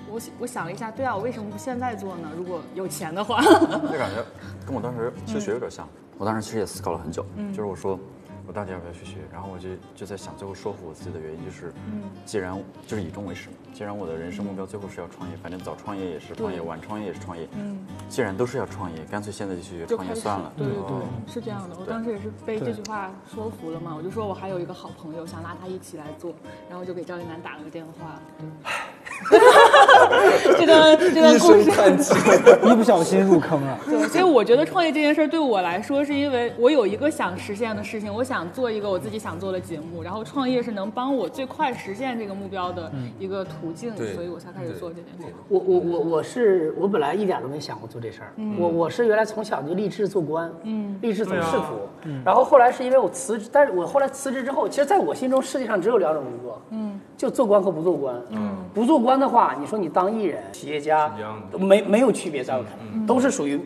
[0.09, 2.29] 我我想了一下，对啊，我为什么不现在做呢？
[2.35, 3.41] 如果有钱的话。
[3.43, 4.23] 就感觉
[4.65, 5.87] 跟我当时休学有点像。
[6.17, 7.99] 我当时其实也思考了很久，嗯就是我说
[8.47, 12.55] 我到底要不要去学，然后我就就在想，最后说服我自己的原因就是，嗯既然
[12.87, 20.51] 就是以终为始嘛，既然我的人生目标最后是要创业，反正早创业也是创业，晚创业也是创业，嗯既然都是要创业，干脆现在就去创业算了。
[20.57, 21.75] 对对对，是这样的。
[21.79, 26.33] 我当时也是被这句话说服了嘛，我就说我还有一个好朋友，想拉他一起来做，
[26.69, 28.19] 然后就给赵丽楠打了个电话。
[30.57, 31.71] 这段这段故事，
[32.69, 33.79] 一不小心入坑了。
[33.85, 45.33] 对，所以我觉得创业这件事对我来说，是因为我有一个想实现的事情，我想做一个我自己想做的节目，然后创业是能帮我最快实现这个目标的一个途径，对所以我才开始做这件事。
[45.47, 63.59] 我我我我是我本来一点都没想过做这事儿，我我是原来从小就立志做官，嗯，立志走仕途，然后后来是因为我辞职，但是我后来辞职之后，其实在我心中世界上只有两种工作，嗯，就做官和不做官，嗯，不做官的话，你说你当艺人、企业家一样的没没有区别，在我看来，都是属于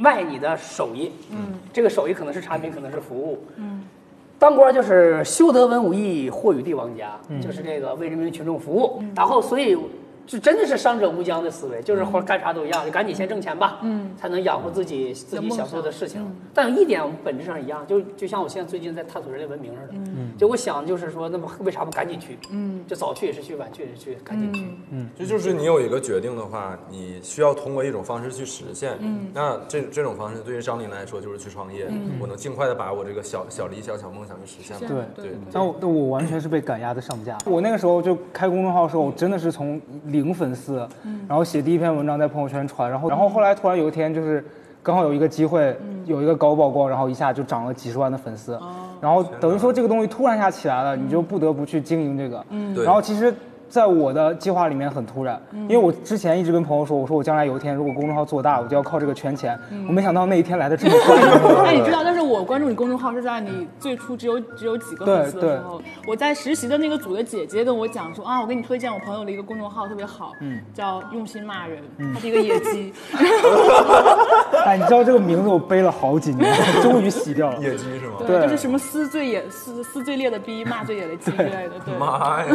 [0.00, 3.84] 卖你的手艺，嗯，这个手艺可能是产品，可能是服务，嗯。
[4.38, 9.02] 当官就是修德文武艺，祸与帝王家，就是这个为人民群众服务。
[9.14, 9.76] 然后，所以
[10.30, 16.24] 就真的是伤者无疆的思维，就是活干啥都一样，就赶紧先挣钱吧，嗯，才能养活自己自己想做的事情。
[16.54, 22.38] 但有一点，我们本质上一样，就就像我现在最近在探索人类文明似的，嗯，就我想就是说，那么为啥不赶紧去？
[22.52, 24.64] 嗯，就早去也是去，晚去也是去，赶紧去。
[25.18, 28.92] 这就是你有一个决定的话，你需要通过一种方式去实现。
[29.00, 31.88] 嗯，那这这种方式对于张琳来说就是去创业，
[32.20, 34.78] 我能尽快的把我这个小小理想、小梦想去实现。
[34.78, 37.36] 对对，但我但我完全是被赶鸭的上架。
[37.46, 39.80] 我那个时候就开公众号的时候，我真的是从
[40.20, 40.86] 零粉丝，
[41.28, 44.44] 然后写第一篇文章在朋友圈传，然后然后后来突然有一天就是
[44.82, 48.58] 刚好有一个机会，有一个高曝光，然后一下就涨了几十万的粉丝，
[49.00, 52.44] 然后等于说这个东西突然一下起来了，你就不得不去经营这个。
[52.74, 52.84] 对。
[52.84, 53.34] 然后其实。
[53.70, 59.56] 在我的计划里面很突然，因为我之前一直跟朋友说，我说我将来有一天如果公众号做大，我就要靠这个圈钱。
[59.86, 61.16] 我没想到那一天来的这么快。
[61.68, 71.80] 哎， 你知道，但是我关注你公众号是在你最初只有只有几个粉丝的时候，我在实习的那个组的姐姐跟我讲说啊，我给你推荐我朋友的一个公众号特别好，嗯，叫用心骂人，
[72.12, 72.92] 他是一个野鸡，
[74.66, 77.58] 哎，你知道这个名字我背了好几年， 终于洗掉了。
[77.60, 78.14] 野鸡是吗？
[78.26, 81.96] 对就是什么撕最野撕撕最烈的逼，骂最野的鸡之类的，对。
[81.98, 82.54] 妈呀！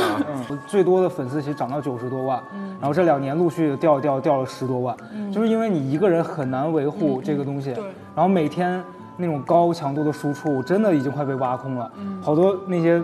[0.50, 2.42] 嗯，最多的粉丝其实涨到九十多万，
[2.80, 4.96] 然后这两年陆续掉掉掉了十多万，
[5.32, 7.84] 就是因为你一个人很难维护这个东西，对
[8.16, 8.84] 然后每天
[9.18, 11.92] 那种高强度的输出真的已经快被挖空了，
[12.22, 13.02] 好多那些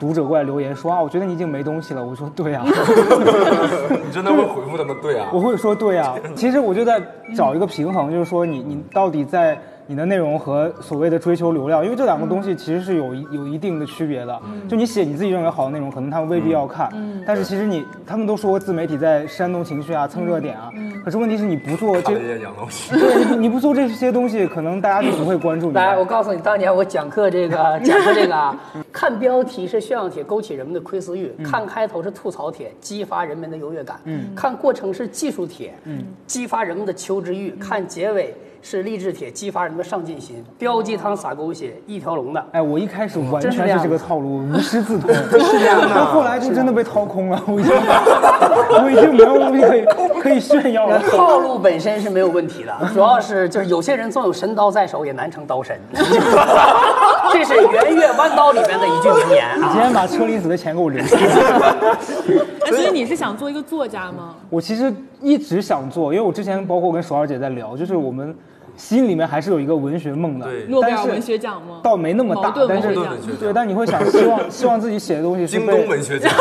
[0.00, 2.64] 读者过来留言说啊，我觉得你已经没东西了，我说对啊，
[4.04, 5.28] 你真的会回复他们对啊？
[5.32, 7.00] 我会说对啊，其实我就在
[7.36, 9.56] 找一个平衡，就是说你你到底在。
[9.90, 14.40] 你的内容和所谓的追求流量，因为这两个东西其实是有一有一定的区别的。
[14.68, 16.88] 就你写你自己认为好的内容，可能他们未必要看，
[17.26, 20.70] 但是其实你他们都说自媒体在煽动情绪啊、蹭热点啊，
[21.04, 25.72] 可是问题是你不做这看了一，眼杨老师，对你你不做这些东西，可能大家就不会关注你。
[25.72, 28.56] 来，我告诉你，当年我讲课这个 讲课这个啊，
[28.92, 33.96] 看标题是炫耀帖，勾起人们的窥私欲；看开头是吐槽帖，激发人们的优越感；
[34.36, 35.74] 看过程是技术帖，
[36.28, 40.44] 激发人们的求知欲；看结尾是励志帖，激发人们的上进心。
[40.58, 42.44] 标鸡汤撒狗血，一条龙的。
[42.52, 46.04] 哎，我一开始完全是这个套路，无师自通， 是这样的。
[46.06, 47.72] 后来就真的被掏空了，我已经
[48.82, 49.84] 我已经没有东西可以
[50.20, 50.98] 可以炫耀了。
[51.10, 55.78] 套路本身是没有问题的，主要是就是有些人纵有神刀在手，也难成刀神。
[57.32, 59.70] 这是《圆月弯刀》里面的一句名言你啊。
[59.72, 61.16] 今天把车厘子的钱给我留下。
[62.66, 64.34] 哎，所以你是想做一个作家吗？
[64.48, 68.34] 我其实一直想做，因为我之前包括跟首尔姐在聊，就是我们
[68.80, 70.46] 心里面还是有一个文学梦的。
[70.46, 71.80] 对但是诺贝尔文学奖吗？
[71.82, 72.94] 倒没那么大，但是
[73.38, 76.32] 对，但你会想 希望希望自己写的东西是京被东文学奖，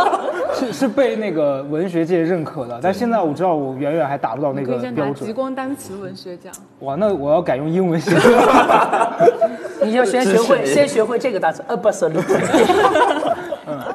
[0.54, 5.32] 是是被那个文学界认可的，但现在我知道我远远还达不到那个你可以先拿极。
[5.32, 6.52] 光单词文学奖。
[6.80, 8.10] 哇，那我要改用英文写。
[9.82, 11.62] 你就先学会，先学会这个单词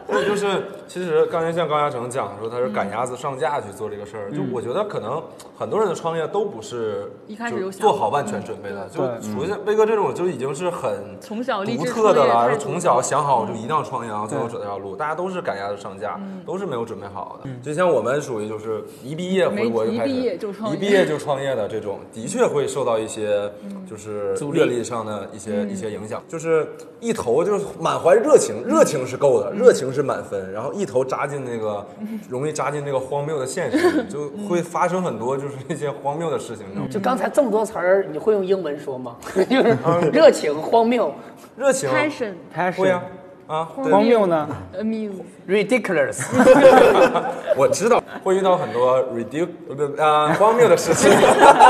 [0.08, 5.22] 对，就是其实刚才像高嘉诚讲说他是赶鸭子上架去做这个事儿，就我觉得可能
[5.58, 17.50] 很多人的创业都不是一开始就做好万全准备的，就对属于像威哥这种就已经是很从小立独特的了，从小想好就一定要创业，然后最后走这条路，大家都是赶鸭子上架，都是没有准备好的。
[17.62, 23.50] 就像我们属于就是一毕业回国就开始，一毕业就创业一毕业就创业的这种，的确会受到一些
[23.90, 26.68] 就是阅历上的一些一些影响，就是
[27.00, 31.86] 一头就是满怀热情，热情是够的，热情是满分，然后一头扎进那个
[32.28, 36.66] 容易扎进那个荒谬的现实，就会发生很多就是一些荒谬的事情？
[36.90, 39.16] 就刚才这么多词儿，你会用英文说吗？
[39.34, 39.78] 就是
[40.12, 41.14] 热情、荒谬、
[41.56, 43.04] 热情 Passion, passion 会啊
[43.48, 44.48] 啊，荒谬呢
[44.80, 45.12] ？amuse。
[45.48, 46.22] ridiculous。
[47.62, 48.02] 我知道。
[48.24, 51.10] 会遇到很多 ridic 不啊 荒谬的事情，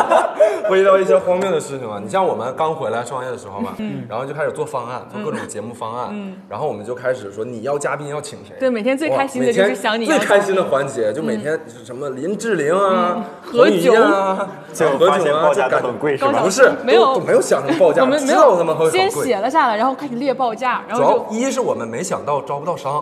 [0.69, 1.99] 会遇到一些荒谬的事情嘛。
[2.03, 3.71] 你像我们刚回来创业的时候嘛，
[4.09, 8.53] 然后就开始做方案，做各种节目方案，然后我们就开始说你要嘉宾要请谁。
[8.59, 14.49] 对每天最开心的就是想你最开心的环节就每天什么林志玲啊、何彭于晏啊、
[14.97, 16.41] 何炅啊，报价都就感很贵是吧？
[16.43, 17.19] 不是没有。
[17.19, 22.97] 没有想成报价，我们没知道他们会有先写了下来，然后开始列报价，然主要后就一是我们没想到招不到商，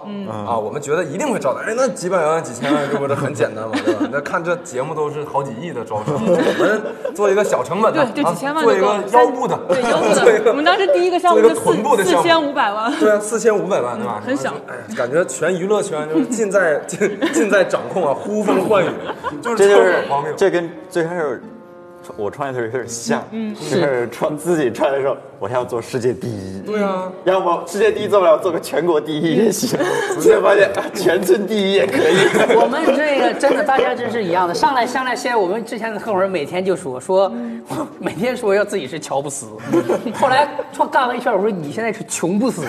[0.46, 4.08] 啊，我们觉得一定会招的，哎，那几百万、几千万，这不是很简单嘛，对吧？
[4.12, 6.82] 那看这节目都是好几亿的装修，我们
[7.16, 8.88] 做一个小成本的，对，就啊几千万做一个。
[9.12, 10.52] 腰部的，对腰部做一个的。
[10.52, 12.92] 我们当时第一个项目就做一个臀部的项目四四千五百万。
[13.00, 14.22] 对啊，四千五百万，对吧？
[14.26, 18.90] 很小哎呀，感觉全娱乐圈就是尽在尽尽在掌控啊，呼风唤雨，
[19.42, 20.04] 就是这就是。
[20.36, 21.42] 这跟最开始
[22.18, 29.80] 我创业的时候有点像，嗯，是创自己创业的时候，我还要做世界第一，对啊，要么世界第一做不了，做个全国第一也行。
[30.16, 32.16] 逐渐发现啊全村第一也可以。
[32.60, 34.54] 我们这个真的，大家真是一样的。
[34.54, 37.32] 上来上来先，我们之前的合伙人每天就说说，
[38.00, 39.46] 每天说要自己是乔布斯。
[40.16, 42.64] 后来创干了一圈，我说你现在是穷不死。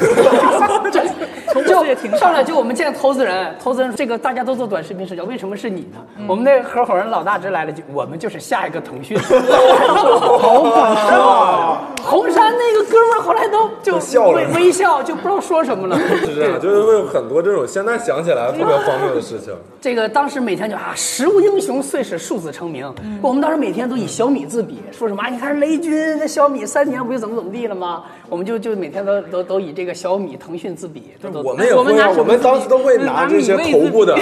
[1.52, 6.24] 就布斯也挺就上来就我们见投资人，投资人这个大家都做短视频社交，为什么是你呢？
[6.28, 9.18] 我们那合伙人老大直来了句，我们就是下一个腾讯。
[10.38, 11.78] 好敢说。
[12.02, 15.96] 红山那个哥们儿后来都就笑了微微笑，就不知道说什么了。
[16.24, 19.54] 是这样，就是会有很多这种现在想起来特别荒谬的事情。
[19.80, 22.92] 这个当时每天就啊，食物英雄，遂使庶子成名。
[23.22, 25.28] 我们当时每天都以小米自比，说什么啊？
[25.28, 28.02] 你看雷军那小米三年不就怎么怎么地了吗？
[28.28, 31.12] 我们就就每天都都都以这个小米、腾讯自比。
[31.22, 34.16] 都都我们也我们会啊，拿什么我们当时都会拿这些头部的，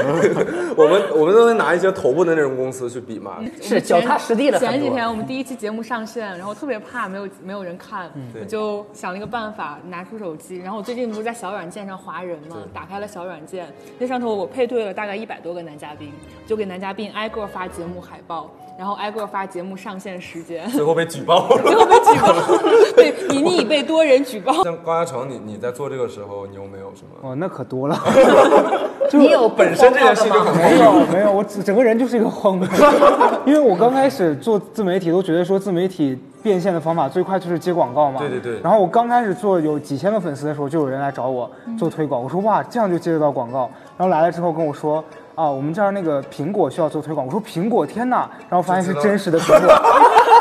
[0.76, 3.38] 我们我们都会拿一些头部的那种公司去比嘛。
[3.60, 4.58] 是脚踏实地了。
[4.58, 12.56] 前几天我们第一期节目上线，然后特别怕没有没有人看，嗯我就想了一个办法，拿出手机，然后我最近不是在小软件上划人吗？
[12.72, 13.66] 打开了小软件，
[13.98, 16.12] 那上头我配对了大概一百多个男嘉宾，
[16.46, 21.62] 就给男嘉宾挨个发节目海报，然后挨个发节目上线时间，最后被举报了。
[21.62, 22.32] 最后被举报，
[22.96, 24.64] 对，以你已被多人举报。
[24.64, 27.30] 像高嘉诚，你你在做这个时候，你有没有什么？
[27.30, 27.96] 哦，那可多了。
[29.12, 32.68] 你有本身这件事就很没有没有，我整个人就是一个荒谬。
[33.46, 38.18] 因为我刚开始做自媒体，都觉得说自媒体变现的方法最快就是接广告嘛。
[38.18, 42.20] 对对对然后我刚开始做有几千个粉丝的时候，就有人来找我做推广。
[42.20, 43.70] 我说哇，这样就接得到广告。
[43.96, 47.26] 然后来了之后跟我说啊，我们这儿那个苹果需要做推广。
[47.26, 48.30] 我说苹果，天哪！
[48.48, 49.68] 然后发现是真实的苹果，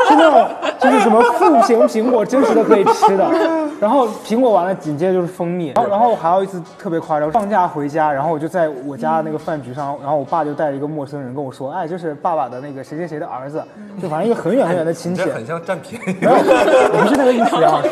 [0.08, 0.48] 是那种
[0.80, 3.28] 就是什么复型苹果，真实的可以吃的。
[3.80, 5.74] 然后苹果完了，紧接着就是蜂蜜。
[5.76, 13.64] 然后然后还有一次特别夸张，放假回家，然后我就在我家那个饭局上，然后我爸就带着一个陌生人跟我说，哎，这是爸爸的那个谁谁谁的儿子，
[14.00, 15.24] 就反正一个很远很远的亲戚。
[15.24, 16.16] 很像占便宜。
[16.22, 17.90] 没有，我不是那个意思，杨老师。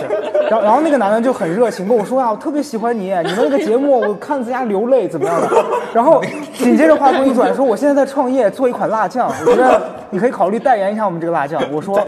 [0.49, 5.47] 然后，然后那个男的就很热情跟我说啊，我特别喜欢你，你们那个节目我看在家流泪，怎么样的？
[5.93, 6.21] 然后
[6.53, 11.61] 紧接着话锋一转，说我现在在创业做一款辣酱，我觉得你可以考虑代言一下我们这个辣酱。
[11.71, 11.99] 我说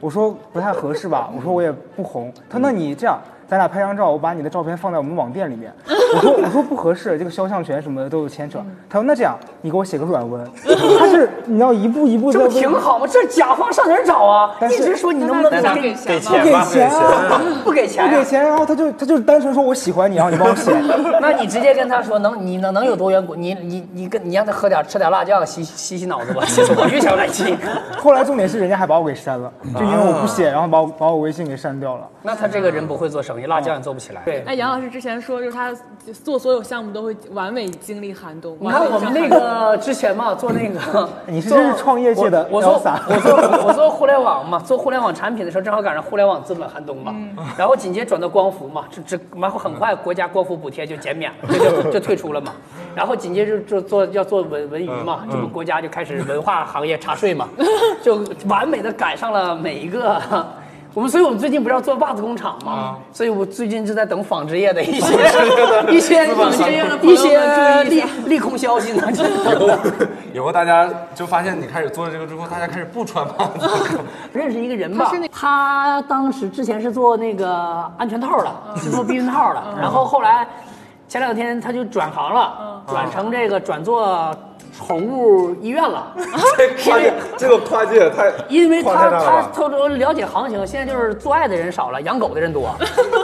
[0.00, 2.32] 我说不太合适吧，我说我也不红。
[2.48, 3.18] 他说那你这样。
[3.52, 5.70] 咱俩拍张照，我把你的照片放在我们网店里面。
[5.86, 8.58] 我说我说不合适，这个肖像权什么的都有牵扯。
[8.88, 10.42] 他说那这样，你给我写个软文。
[10.98, 13.06] 他是你要一步一步这不挺好吗？
[13.06, 14.56] 这甲方上哪儿找啊？
[14.70, 18.10] 一直说你能不能给给钱给钱，不给钱啊， 不给钱呀？
[18.10, 20.72] 不给钱，然后他就他就单纯说我喜欢你，然后你帮我写。
[21.20, 23.22] 那你直接跟他说，能你能能有多远？
[23.36, 26.42] 你你你跟你让他喝点吃点辣酱，洗洗洗脑子吧。
[26.46, 27.54] 其 实我越想越来气。
[27.98, 32.08] 后来重点是人家还把我给删了，就因为我不写，然后把我把我微信给删掉了。
[32.22, 34.22] 那他这个人不会做生意，辣椒也做不起来。
[34.24, 35.74] 对，哎，杨老师之前说，就是他
[36.24, 38.56] 做所有项目都会完美经历寒冬。
[38.60, 47.14] 你看我们那个之前嘛，做那个， 你是真是创业界的我我做我做我做互联网嘛，做互联网产品的时候，正好赶上互联网资本寒冬嘛，
[47.56, 52.52] 然后紧接着转到光伏嘛，这这然后很快国家光伏补贴就减免了，就就就退出了嘛，
[52.94, 57.48] 然后紧接着就做要做文文娱嘛，这不国家就开始文化行业查税嘛，
[58.00, 60.20] 就完美的赶上了每一个。
[60.94, 65.14] 我们，所以我们最近不是要做袜子工厂吗，所以我最近就在等纺织业的一些
[65.90, 69.78] 一些纺织业的一些利利空消息呢，就以后
[70.34, 73.98] 以后大家就发现你开始做了这个之后，大家开始不穿袜子。
[74.32, 80.46] 认识一个人吧他，他当时之前是做那个安全套的，是做避孕套的，然后后来
[81.08, 84.34] 前两天他就转行了，转成这个转做
[84.76, 86.12] 宠物医院了。
[86.56, 89.42] 这跨界，这个跨界太因为他他。
[89.52, 92.74] 他都了解行情，现在就是做爱的人少了，养狗的人多，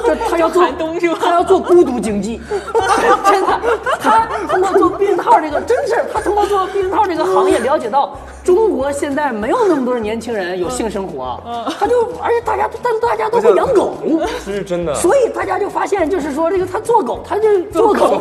[0.07, 2.41] 就 他要做寒冬是吧他要做孤独经济，
[3.31, 3.61] 真的，
[4.01, 11.41] 他通过做避孕套这个，真是他通过做避孕套这个行业了解到中国现在没有那么多年轻人有性生活，
[11.79, 13.95] 他就而且大家但大家都会养狗。
[14.45, 14.95] 这是真的。
[14.95, 18.21] 所以大家就发现，就是说这个他做狗，他就做狗，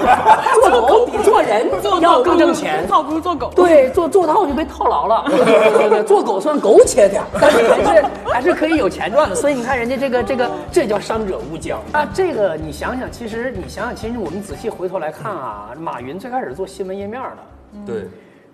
[0.62, 1.70] 做狗比做人
[2.02, 2.88] 要更挣钱。
[2.88, 3.52] 套不如做狗。
[3.56, 5.24] 对，做做套就被套牢了。
[5.32, 9.36] 对对对，做狗算苟且点儿，但是还是还是可以有钱赚的。
[9.36, 12.08] 所以你看人家这个这个，这叫伤者无疆啊。
[12.14, 17.38] 这个你想想，其实你想想，其实我们仔细回头来看啊，马云最开始做新闻页面的。
[17.86, 18.08] 对，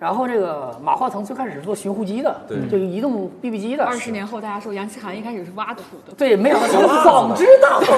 [0.04, 3.86] 然后这个马化腾最开始是做寻呼机的，对这个移动 BB 机的。
[3.86, 7.96] 二十年后，大家说杨奇涵一开始是挖土的，对，没想到成了纺织大亨，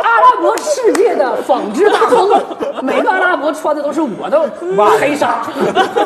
[0.00, 2.42] 阿拉伯世界的纺织大亨，
[2.82, 5.46] 每个阿拉伯穿的都是我的挖黑纱。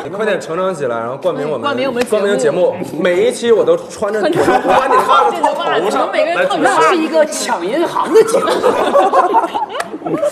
[0.03, 6.89] 你快点成长起来，然后冠名我们冠名我们冠名节目，每一期我都穿着把你袜子套头上每个人来主套着那。
[6.89, 8.49] 是一个抢银行的节目。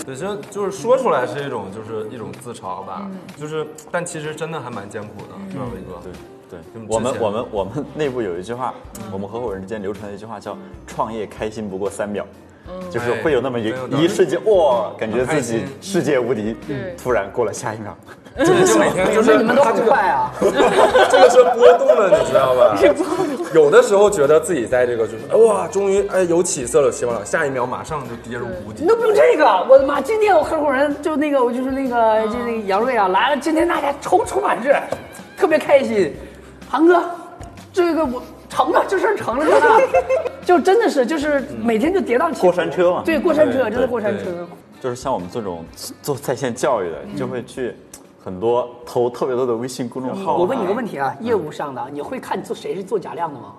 [0.05, 6.01] 对，就就是说出来是一种就是一种自嘲吧，就是但其实真的还蛮艰苦的，是吧，伟哥？
[6.03, 6.11] 对
[6.49, 8.73] 对嗯，我们我们我们内部有一句话，
[9.11, 10.57] 我们合伙人之间流传的一句话叫
[10.87, 12.25] “创业开心不过三秒”，
[12.89, 17.95] 就是会有那么一一瞬间，哇，感觉自己世界无敌对，突然过了下一秒，
[18.45, 20.31] 就就每天就是你们都他这个很快啊！
[21.11, 22.77] 这个是波动的，你知道吧？
[23.53, 28.87] 有的时候觉得自己在这个就是哇，终于哎有起色了，希望了，下一秒马上就跌入谷底你。
[28.87, 29.99] 都不用这个，我的妈！
[29.99, 34.73] 今天我合伙人就那个，我就是那个，就那个杨瑞啊来了，今天大家踌躇满志，
[35.37, 36.15] 特别开心。
[36.69, 37.03] 韩哥，
[37.73, 39.87] 这个我成了，这事儿成了，真的，
[40.45, 42.43] 就真的是就是每天就跌宕起伏。
[42.43, 44.25] 过山车嘛对，过山车，真的过山车。
[44.79, 45.65] 就是像我们这种
[46.01, 47.75] 做在线教育的，就会去
[48.23, 50.37] 很多投特别多的微信公众号啊。
[50.37, 53.53] 我问你个问题啊，业务上的，你会看做谁是做假量的吗？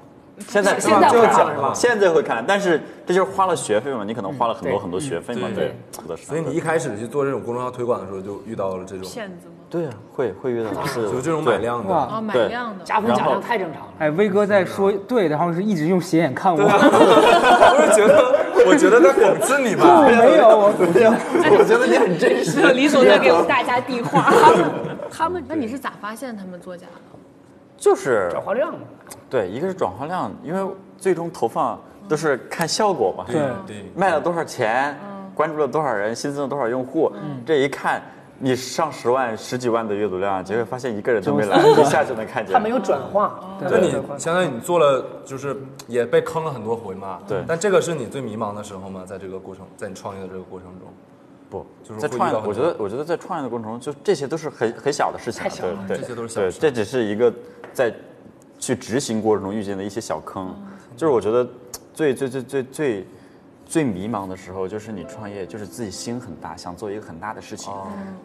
[0.49, 1.73] 现在现在会看了是吧？
[1.75, 6.17] 现在会看，但是这就是花了学费嘛，你可能花了很多很多学费嘛，嗯对。
[6.17, 9.60] 所以你一开始去做这种公众号推广的时候，就遇到了这种，骗子吗？
[9.71, 11.95] 对啊，会会遇到的是就这种买量的。
[11.95, 12.85] 啊，买量的。
[12.85, 13.93] 加分假量太正常了。
[14.01, 16.59] 哎，威哥在说对，然后是一直用斜眼看我。
[16.61, 18.35] 我是觉得，
[18.67, 20.03] 我觉得在讽刺你吧。
[20.05, 22.61] 没有，我 我觉得你很真实。
[22.73, 24.33] 李总在给我们大家递话。
[25.09, 27.19] 他们那你是咋发现他们作假的？
[27.77, 28.81] 就是转化量嘛，
[29.31, 34.99] 对，一个是转化量，因为最终投放都是看效果嘛，对对，卖了多少钱，
[35.33, 37.13] 关注了多少人，新增了多少用户，
[37.47, 38.03] 这一看。
[38.43, 42.53] 你上十万、十几万的阅读量，结果发现一个人都没来，一下就能看见。
[42.55, 43.39] 他没有转化。
[43.69, 45.55] 就你相当于你做了，就是
[45.87, 47.21] 也被坑了很多回嘛。
[47.29, 49.05] 对但这个是你最迷茫的时候吗？
[49.07, 50.89] 在这个过程，在你创业的这个过程中，
[51.51, 57.31] 不，就是在创业，会遇到很多我觉得，我觉得在创业的过程中，就这些都是很很小的事情啊，太小了对对，这些都是小对，事这只是一个
[57.75, 57.95] 在
[58.59, 60.57] 去执行过程中遇见的一些小坑，
[60.97, 61.47] 就是我觉得
[61.93, 63.07] 最最最最最
[63.71, 67.73] 最迷茫的时候，就是你创业，就是自己心很大，想做一个很大的事情，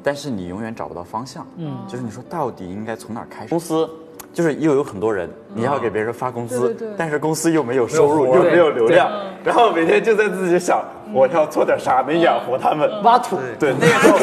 [0.01, 3.49] 但是你永远找不到方向，嗯，就是你说到底应该从哪儿开始？
[3.49, 3.87] 公司。
[4.33, 9.09] 就是又有很多人，你要给别人发工资，对对对但是公司又没有收入，没又没有流量，
[9.45, 10.83] 然后每天就在自己想，
[11.13, 13.01] 我要做点啥能养活他们。
[13.01, 14.17] 挖土，对，那个时候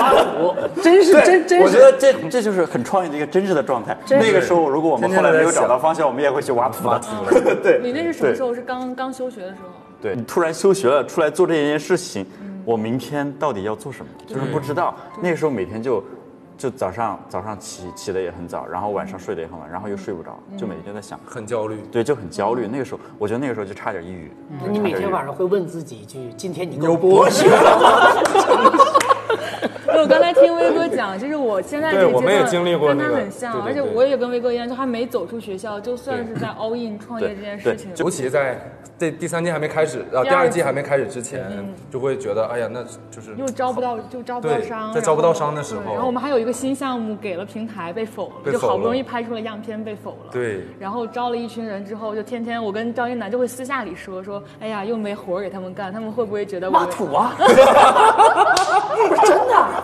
[0.00, 1.64] 挖土，真是真真是。
[1.66, 3.94] 我觉得这这就是很创业的一个真实的状态。
[4.08, 7.08] 那个时候，如果我们后来没有找到方向，我们也会去挖土挖土。
[7.62, 8.54] 对，你那是什么时候？
[8.54, 9.68] 是刚刚休学的时候？
[10.04, 12.26] 对，你突然休学了，出来做这件事情，
[12.62, 14.12] 我明天到底要做什么？
[14.26, 14.94] 就是不知道。
[15.22, 16.04] 那个时候每天就
[16.58, 21.78] 就早上早上起起的也很早，然后晚上睡得也很晚，然后又睡不着，就每天在想，很焦虑。
[21.90, 22.68] 对，就很焦虑。
[22.70, 24.30] 那个时候，我觉得那个时候就差点抑郁。
[24.62, 28.73] 那你每天晚上会问自己一句：今天你有够博学了吗？
[29.94, 38.58] 因为我刚才听威哥讲，就是我现在这个对我们也阶段经历过跟那个他很像，而且我也跟威哥一样，就还没走出学校，就算是在 all in 创业这件事情，尤其在
[38.98, 41.44] 这第三季还没开始，啊，第二季还没开始之前，
[41.90, 50.32] 就会觉得，哎呀，那就是又招不到，就招不到商，在招不到商的时候然后我们还有一个新项目给了平台被否了，就好不容易拍出了样片被否了。
[50.32, 57.34] 对然后招了一群人之后，就天天我跟张一楠就会私下里说说，哎呀，又没活儿给他们干，他们会不会觉得我挖土啊！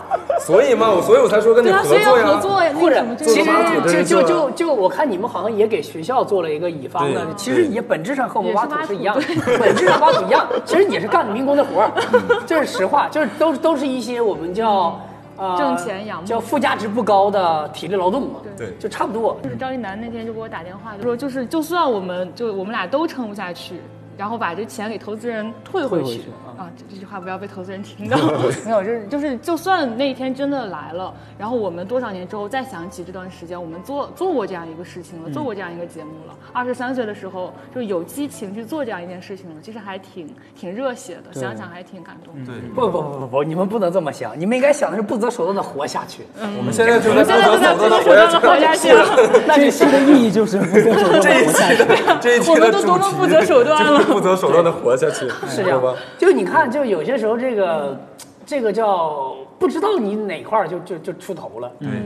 [0.39, 9.25] 所以嘛，我所以我才说跟你对啊，所以要合作呀，合作呀，或者其实就就就就我看你们好像也给学校做了一个乙方的，其实也本质上和我们挖土是一样的，
[9.59, 11.91] 本质上挖土一样，其实也是干的民工的活儿，
[12.47, 14.99] 这是实话，就是都都是一些我们叫
[15.37, 18.73] 呃挣钱养目叫附加值不高的体力劳动嘛，对。
[18.79, 19.37] 就差不多。
[19.43, 23.75] 就是张一楠那天就给我打电话，就说就是就算我们就我们俩都撑不下去，
[24.21, 28.15] 然后把这钱给投资人退回去退回去啊，这这句话不要被投资人听到。
[28.63, 36.35] 没有，就是就是就算那一天真的来了，然后我们多少年之后再想起这段时间，我们做做过这样一个事情了，做过这样一个节目了。
[36.53, 42.51] 二十三岁的时候就有激情去做这样一件事情了，其实还挺挺热血的，想想还挺感动的。
[42.51, 46.21] 对，不不不不不，你们不能这么想，你们应该想的是不择手段的活下去。
[46.59, 49.03] 我们现在就我们现在就在不择手段的活下去了。
[49.47, 51.77] 那这期的意义就是不择手段这一地活下去。
[51.77, 55.95] 期 的这一期我们都多么不择手段了就是不择手段的活下去， 是这样吧？
[56.17, 57.99] 就你看，就有些时候这个
[58.45, 61.71] 这个叫不知道你哪块儿就就就出头了。
[61.79, 62.03] 嗯，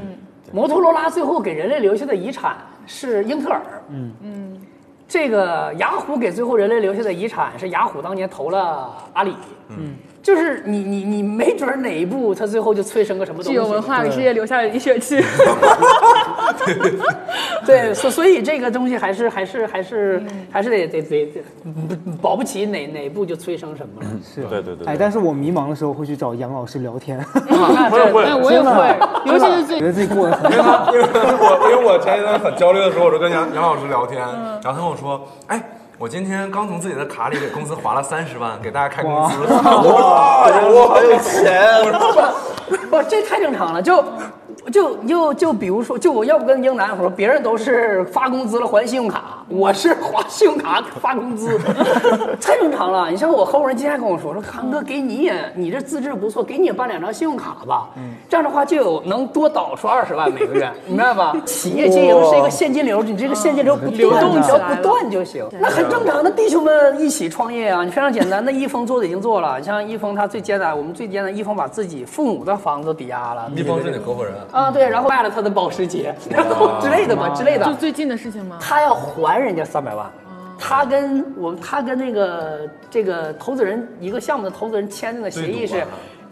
[0.51, 3.62] 摩托罗拉最后给人类留下的遗产是英特尔。
[3.89, 4.62] 嗯嗯，
[5.08, 9.36] 这个雅虎给最后人类留下的遗产是雅虎当年投了阿里。
[9.70, 9.95] 嗯，
[10.26, 13.52] 就是你你你没准儿哪一步它最后就催生个什么东西。
[13.52, 15.24] 具有文化给世界留下了一血气。
[17.64, 21.44] 对， 所所以这个东西还是还是还是还是得得得得
[22.20, 24.10] 保不齐哪哪步就催生什么了。
[24.24, 34.20] 是对对对哎，但是我迷茫的时候会去找杨老师聊天，我也会哎，我也会，尤其是最觉得自己过得很因为他，因为我，因为我前一段很焦虑的时候，我就跟杨杨老师聊天，
[34.64, 35.62] 然后他跟我说，哎。
[35.98, 39.39] 我今天刚从自己的卡里给公司划了三十万，给大家开工资。
[39.48, 41.64] 哇，我好有钱！
[42.91, 43.82] 不，这太正常了。
[43.82, 44.04] 就
[44.72, 51.59] 就就就比如说，就我要不跟英男我说，别人都是发工资了还信用卡，我是花信用卡发工资，
[52.41, 53.09] 太正常了。
[53.09, 57.89] 你像我合伙人今天跟我说，说康哥给你也，你这资质不错，给你也办两张信用卡吧。
[57.97, 61.36] 嗯这样的话就有能多导出二十万每个月，你明白吧？
[61.45, 65.45] 企业经营是一个现金流，你这个现金流不流，动只要不断就行。
[65.59, 68.43] 那很正常，那弟兄们一起创业啊，你非常简单。
[68.43, 77.66] 那一峰做的已经做了，你像一峰他最艰难，我们最艰难，一峰把自己父母的房子抵押了，一峰是你合伙人，啊，对，然后卖了他的保时捷，然后之类的嘛，之类的。
[77.66, 78.58] 就最近的事情吗？
[78.62, 80.10] 他要还人家三百万，
[80.58, 85.84] 他跟我们他跟那个这个投资人一个项目的投资人签订的协议是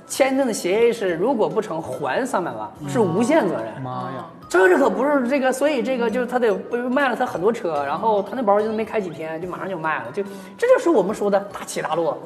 [0.07, 3.81] 签订的协议是如果不成还三百万，是无限责任。
[3.83, 4.25] 妈呀！
[4.47, 10.23] 这这可不是这个，所以这个就是他得不卖了他很多车，然后他那包就没开几天就马上就卖了，就
[10.57, 12.17] 这就是我们说的大起大落。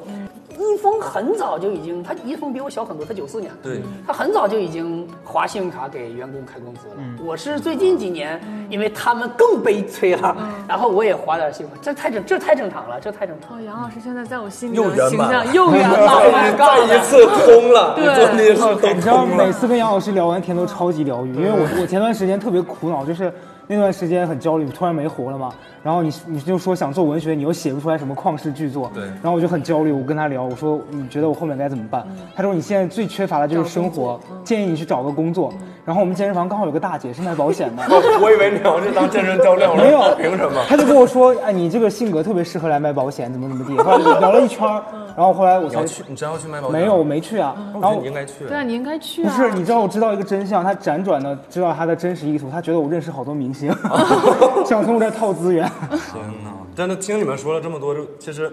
[0.58, 6.94] 一峰很早就已经，他一峰比我小很多，他九四年，对他很早就已经划信用卡给员工开工资了。
[7.24, 10.36] 我是最近几年，因为他们更悲催了，
[10.66, 13.62] 然后我也划点信用卡，这太正这太正常了，这太正常了。
[13.62, 16.56] 哦，杨老师现在在我心里又的形圆满了象又圆满了。
[16.58, 19.52] 再一次通了，对你知道每。
[19.58, 23.32] 次跟杨老师聊完天都超级疗愈，因为我我前段时间特别苦恼，就是
[23.66, 25.50] 那段时间很焦虑，突然没活了嘛。
[25.88, 32.06] 然后你你就说想做文学，你又写不出来什么旷世巨作，对然后我就很焦虑，我跟他聊，我说你觉得我后面该怎么办？
[32.36, 35.50] 他说你现在最缺乏的就是生活，建议你去找个工作。
[35.86, 40.62] 然后我们健身房刚好有个大姐是卖保险的，我 我以为你要去当健身教练， 了没有，凭什么？
[40.68, 43.74] 他就跟我说，哎，你这个性格特别适合来卖保险，怎么怎么地。
[43.82, 44.82] 后来聊了一圈儿，
[45.16, 46.78] 然后后来我才去，你真要去卖保险？
[46.78, 47.54] 没有，我没去啊。
[47.72, 48.44] 我觉然后得你应该去。
[48.44, 49.32] 对啊，你应该去啊。
[49.34, 53.74] 不是，你知道我知道一个真相，他辗转的知道他的真实意图，他觉得我认识好多明星，
[54.66, 55.66] 想从我这儿套资源。
[56.12, 56.52] 天哪！
[56.76, 58.52] 但是听你们说了这么多，就其实，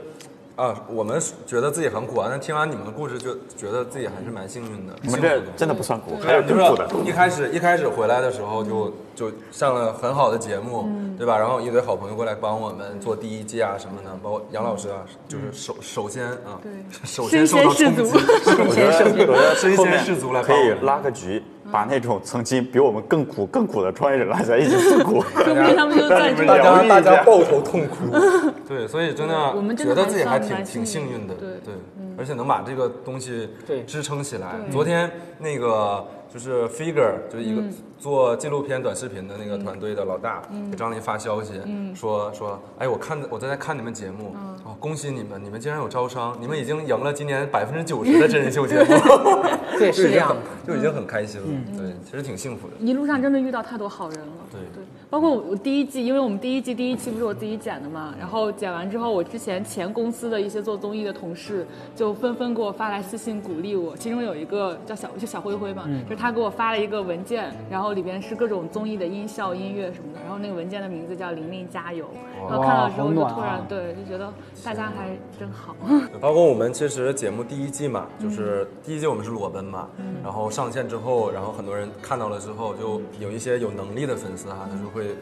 [0.55, 4.93] 啊，我们觉得自己很苦啊，但听完你们的故事，就觉得自己还是蛮幸运的。
[5.01, 5.21] 你们
[5.55, 6.89] 真的不算苦，还有就是更苦的。
[7.05, 11.37] 一开始一开始回来的时候就就上了很好的节目，对吧？
[11.37, 16.71] 然后一堆好朋友过来帮我们做第一季啊什么的，包括杨老师啊，就是首首先啊，对
[17.03, 21.43] 首先受到冲击， 我觉得，我觉得身先士卒来可以拉个局，
[21.75, 25.21] 把那种曾经比我们更苦、更苦的创业者拉在一起诉苦。
[25.21, 28.17] 说不定他们就 在这大家大家抱头痛哭。
[28.65, 31.73] 对，所以真的我们觉得自己还还挺挺幸运的，对对，
[32.17, 33.49] 而且能把这个东西
[33.85, 34.55] 支撑起来。
[34.71, 36.01] 昨天那个
[36.33, 37.63] 就是 Figure，就是一个
[37.97, 41.53] 做纪录片短视频的那个团队的老大，给张琳发消息，
[41.95, 48.85] 说说，哎，我看我在看你们节目，哦，恭喜你们，你们竟然有招商，你们已经赢了今年百分之九十的真人秀节目，
[49.79, 50.35] 对，是这样的。
[50.67, 51.47] 就已经很开心了，
[51.77, 52.73] 对，其实挺幸福的。
[52.79, 54.33] 一路上真的遇到太多好人了。
[54.51, 54.59] 对。
[54.73, 72.09] 对，包括我我第一季，因为我们第一季第一期不是我自己剪的嘛，然后剪完之后，我之前前公司的一些做综艺的同事就纷纷给我发来私信鼓励我，其中有一个叫小就小灰灰嘛，就是他给我发了一个文件，然后里边是各种综艺的音效、音乐什么的，然后那个文件的名字叫“玲玲加油”，
[72.49, 74.33] 然后看到之后就突然对就觉得
[74.63, 75.75] 大家还真好。
[76.19, 79.87] 包括我们其实节目第一季嘛，就是第一季我们是裸奔嘛，
[80.23, 85.15] 然后上线之后，然后很多人看到了之后，就有一些有能力的粉丝哈，他就会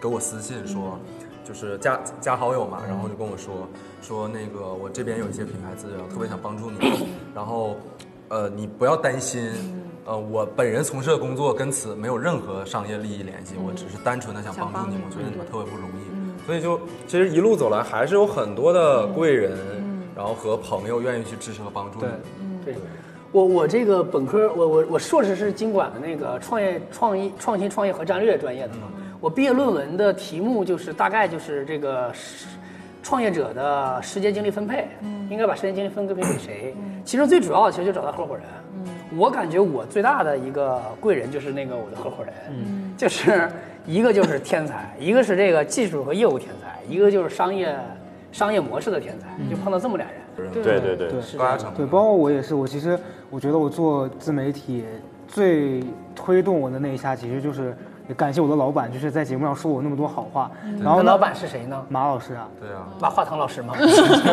[0.00, 0.96] 给我私信说，
[1.44, 3.68] 就是加加好友嘛，然后就跟我说
[4.00, 6.78] 说那个我这边有一些品牌资源，我特别想帮助你，
[7.34, 7.76] 然后
[8.28, 9.50] 呃你不要担心。
[10.08, 19.58] 呃，我本人从事的工作跟此没有任何商业利益联系，我只是单纯的想帮助你，我觉得你们特别不容易，所以就其实一路走来还是有很多的贵人，
[20.14, 22.06] 然后和朋友愿意去支持和帮助你。
[22.64, 22.76] 对，
[23.32, 28.82] 我我这个本科，我我我硕士是经管的那个创业创意创新创业和战略专业的嘛。
[29.20, 32.12] 我毕业论文的题目就是大概就是这个
[33.02, 34.88] 创业者的时间精力分配，
[35.30, 36.74] 应该把时间精力分配给谁？
[37.04, 38.44] 其中最主要的其实就找到合伙人。
[39.16, 42.34] 我感觉我最大的一个贵人就是那个我的合伙人，
[42.96, 43.48] 就是
[43.86, 47.78] 一个就是天才， 一个是这个技术和业务天才，一个就是商业
[48.32, 50.50] 商业模式的天才，就碰到这么俩人。
[50.52, 50.62] 对。
[50.62, 51.38] 对对，对。
[51.38, 52.98] 高压成对，包括我也是，我其实
[53.30, 54.84] 我觉得我做自媒体
[55.28, 55.82] 最
[56.14, 57.74] 推动我的那一下，其实就是
[58.08, 60.50] 也感谢我的老板，就是在节目上说我那么多好话。
[60.80, 61.82] 然后老板是谁呢？
[61.88, 63.74] 马老师啊，对啊，马化腾老师吗？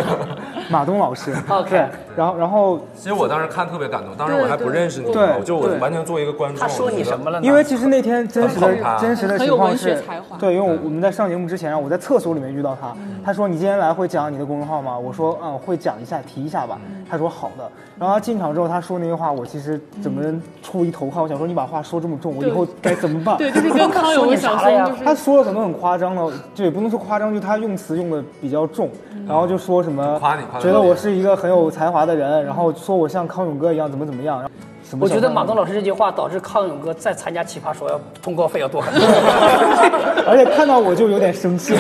[0.69, 1.33] 马东老师。
[1.49, 6.59] OK，然后然后其实我当时看特别感动，当时我还不认识你，对我就我完全作为一个观众。
[6.59, 7.45] 他说你什么了呢？
[7.45, 12.95] 因为其实那天真实的真实的很有文情况是学才华，对，因为我我们在上节目之前，我在厕所里面遇到他，
[13.25, 14.97] 他说你今天来会讲你的公众号吗？
[14.97, 16.79] 我说嗯会讲一下，提一下吧。
[17.09, 17.69] 他说好的。
[17.99, 23.37] 然后他进场之后，他说那句话，我其实整个人出一头汗，我想说你把话说这么重，我以后该怎么办？
[23.37, 28.89] 对，就是跟康永和小松就是他说了很多很夸张的，就也不能说夸张，就他用词用的比较重，
[29.27, 34.39] 然后就说什么夸你夸觉得我是一个很有才华的人，然后说我像康永哥一样怎么怎么样。
[34.39, 34.51] 然后
[34.99, 39.01] 我觉得马东老师这句话导致康永哥再参加奇葩说要通告费要多很多。
[40.27, 41.73] 而且看到我就有点生气。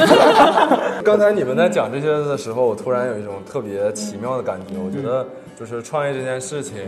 [1.05, 4.73] 刚才你们在讲这些的时候，我突然有一种特别奇妙的感觉。
[4.83, 5.25] 我觉得
[5.59, 6.79] 就是创业这件事情，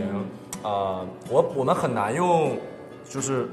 [0.62, 2.56] 啊、我我们很难用
[3.08, 3.48] 就是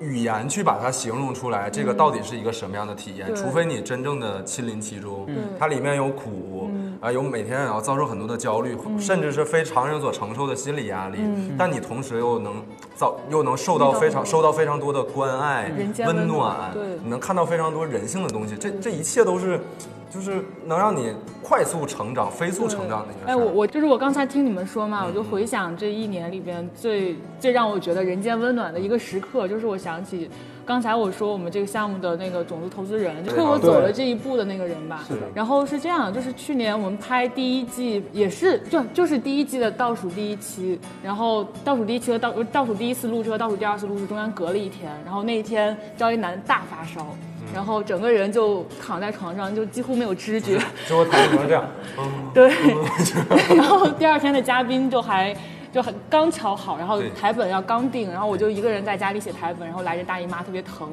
[0.00, 3.26] 语言去把它形容出来，这个到底是一个什么样的体验？
[3.28, 3.36] 对。
[3.36, 5.26] 除非你真正的亲临其中，
[5.58, 6.70] 它里面有苦，
[7.04, 11.18] 啊、有每天也要遭受很多的焦虑，甚至是非常人所承受的心理压力。
[11.58, 12.54] 但你同时又能
[12.96, 19.60] 遭又能受到非常受到非常多的关爱温温暖暖，对你能看到非常多人性的东西，这这一切都是，
[20.10, 23.30] 就是能让你快速成长、飞速成长的一个。
[23.30, 30.30] 哎，我我就是我刚才听你们说嘛，我就回想这一年里边最最让我觉得人间温暖的一个时刻，就是我想起
[30.66, 35.04] 刚才我说我们这个项目的那个种子投资人，就推我走了这一步的那个人吧。
[35.06, 47.06] 是的然后是这样，就是去年我们拍第一季，也是就就是第一季的倒数第一期，然后倒数第一期和倒倒数第一次录制和倒数第二次录制中间隔了一天，然后那一天赵一楠大发烧。
[47.54, 50.58] 然后整个人就躺在床上，就几乎没有知觉。
[50.88, 51.64] 就我躺在床上这样，
[52.32, 52.50] 对，
[53.54, 55.36] 然后第二天的嘉宾就还
[55.74, 60.88] 就很刚巧好，然后台本要刚定，然后我就一个人在家里写台本，然后来着大姨妈特别疼，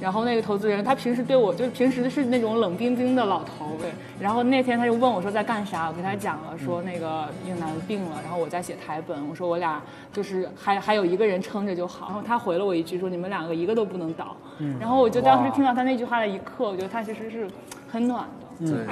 [0.00, 9.80] 然后那个投资人他平时对我就是平时是那种冷冰冰的老头，对，然后那天他就问我说在干啥，我跟他讲了说那个应楠病了，然后我在写台本，我说我俩
[10.12, 14.36] 就是还还有一个人撑着就好，然后他回了我一句说你们两个一个都不能倒，
[14.80, 17.48] 然后我就当时听到他那句话的一刻，我觉得他其实是
[17.88, 18.26] 很暖
[18.58, 18.66] 的。
[18.66, 18.84] 对，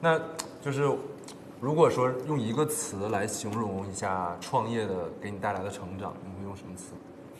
[0.00, 0.18] 那
[0.62, 0.88] 就是
[1.60, 6.92] 如果说用一个词来形容一下创业的给你带来的成长，你会用什么词？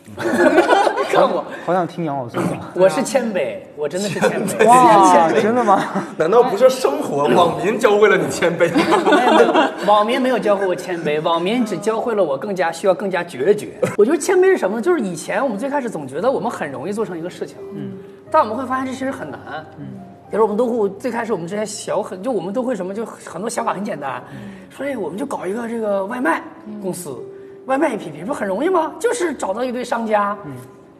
[1.12, 2.58] 看我，好想听杨老师讲。
[2.74, 4.66] 我是谦卑，我真的是谦卑。
[4.66, 5.84] 哇，真的吗？
[6.16, 8.82] 难道不是生活网民教会了你谦卑吗？
[9.04, 13.68] 没有没有，网民没有教会我谦卑，网民只教会了我更加需要更加决绝。
[13.96, 14.82] 我觉得谦卑是什么呢？
[14.82, 17.92] 就是以前我们最开始总觉得我们很容易做成一个事情，嗯，
[18.32, 19.86] 但我们会发现这其实很难，嗯。
[20.30, 24.22] 比如我们都会最开始我们之前小很，就我们都会什么，就很多想法很简单，
[24.70, 26.42] 说哎，我们就搞一个这个外卖
[26.82, 27.18] 公司，
[27.66, 28.94] 外卖 APP 不很容易吗？
[29.00, 30.36] 就是找到一堆商家，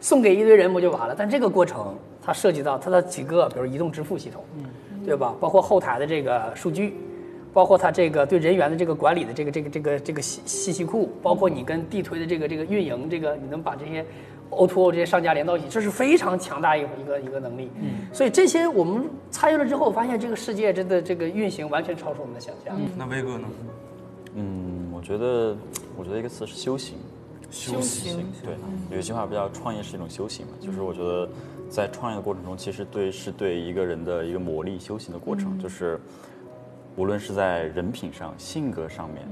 [0.00, 1.14] 送给一堆人不就完了？
[1.16, 4.42] 但这个过程它涉及到它的几个，比如移动支付系统，
[5.04, 5.34] 对吧？
[5.38, 6.94] 包括后台的这个数据，
[7.52, 14.06] 包包括它这个对人员的这个管理的这个这个这个这个信信息库，包括你跟地推的这个这个运营，这个你能把这些
[14.50, 17.70] O2O 这些商家连到一起，这是非常强大一个一个一个能力。
[17.80, 22.78] 嗯，所以这些我们参与了之后，发现这个世界真的这个运行完全超出我们的想象。
[22.96, 23.48] 那威哥呢？
[24.34, 25.56] 嗯，我觉得，
[25.96, 26.96] 我觉得一个词是修行。
[27.50, 28.26] 修行。
[28.44, 28.54] 对，
[28.90, 30.52] 有一句话不叫“创业是一种修行”嘛？
[30.60, 31.28] 就是我觉得，
[31.70, 35.98] 在创业的过程中，其实对是对一个人的一个磨砺、修行的过程，就是
[36.94, 39.26] 无论是在人品上、性格上面，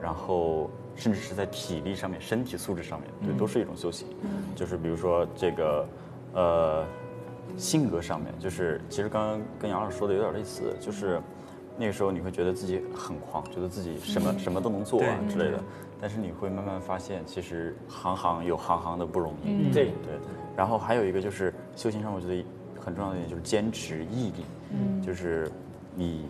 [0.00, 4.08] 然后甚至是在体力上面、身体素质上面，对，都是一种修行。
[4.54, 5.88] 就是比如说这个，
[6.32, 6.84] 呃，
[7.56, 11.20] 性格上面，就是其实刚刚跟杨老师说的有点类似，就是
[11.78, 15.60] 那个时候你会觉得自己很狂，觉得自己什么什么都能做啊之类的，
[16.00, 19.70] 但是你会慢慢发现，其实行行有行行的不容易。
[19.72, 19.92] 对。
[20.02, 20.18] 对，
[20.56, 22.44] 然后还有一个就是修行上，我觉得
[22.80, 25.50] 很重要的一点就是坚持毅力，嗯，就是
[25.94, 26.26] 你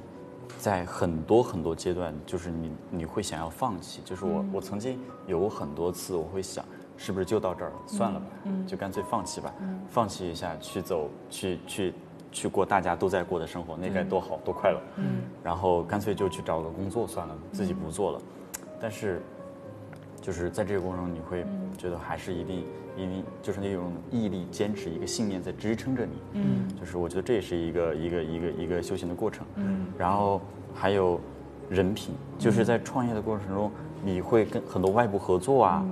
[0.59, 6.64] 在很多很多阶段，就是你你会想要放弃，就是我、我曾经有过很多次，我会想。
[6.98, 7.76] 是不是就到这儿了？
[7.86, 8.26] 算了吧，
[8.66, 9.52] 就干脆放弃吧，
[9.90, 11.94] 放弃一下，去走，去去
[12.32, 14.80] 去过大家都在过的生活，那该多好多快乐。
[14.96, 18.20] 嗯，然后干脆就去找个工作算了，自己不做了。
[18.80, 19.20] 但是
[20.22, 21.44] 就是在这个过程中，你会
[21.76, 22.64] 觉得还是一定
[22.97, 26.12] 一定就是那种毅力、坚持一个信念在支撑着你。
[26.32, 29.47] 嗯，就是我觉得这也是一个一个一个一个修行的过程。
[29.57, 30.40] 嗯，然后
[30.74, 31.20] 还有
[31.68, 33.70] 人品，就是在创业的过程中，
[34.03, 35.84] 你会跟很多外部合作啊。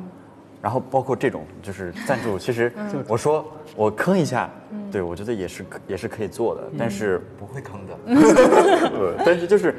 [0.63, 2.73] 然后包括这种就是赞助，其实
[3.07, 3.45] 我说
[3.77, 4.49] 我坑一下，
[4.91, 7.95] 对我觉得也是也是可以做的，但是不会坑的。
[8.97, 9.75] 呃，但是就是，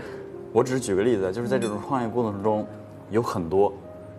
[0.54, 2.68] 我只是举个例子，就是在这种创业过程中，
[3.10, 3.74] 有很多，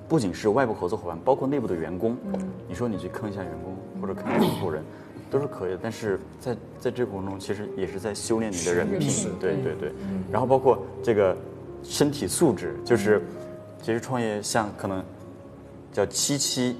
[0.09, 2.17] 不仅是外部合作伙伴，包括内部的员工，
[2.69, 4.83] 你说你去坑一下员工或者坑一下合伙人，
[5.31, 5.79] 都是可以的。
[5.83, 9.93] 但是在在这个过程中，其实也是在修炼你的人品，对对对。
[10.31, 11.37] 然后包括这个
[11.83, 13.23] 身体素质，就是
[13.83, 15.05] 其实创业像可能
[15.93, 16.77] 叫七七。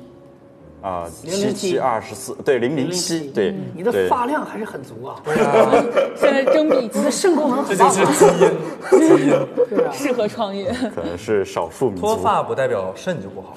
[0.87, 5.17] 啊，七七二十四，对零零七，对，你的发量还是很足啊，
[6.15, 8.07] 现在征比你的肾功能这就是。
[8.07, 9.35] 基因， 基因。
[9.69, 10.73] 对啊，适合创业。
[10.95, 12.03] 可能是少数民族。
[12.03, 13.57] 脱发不代表肾就不好。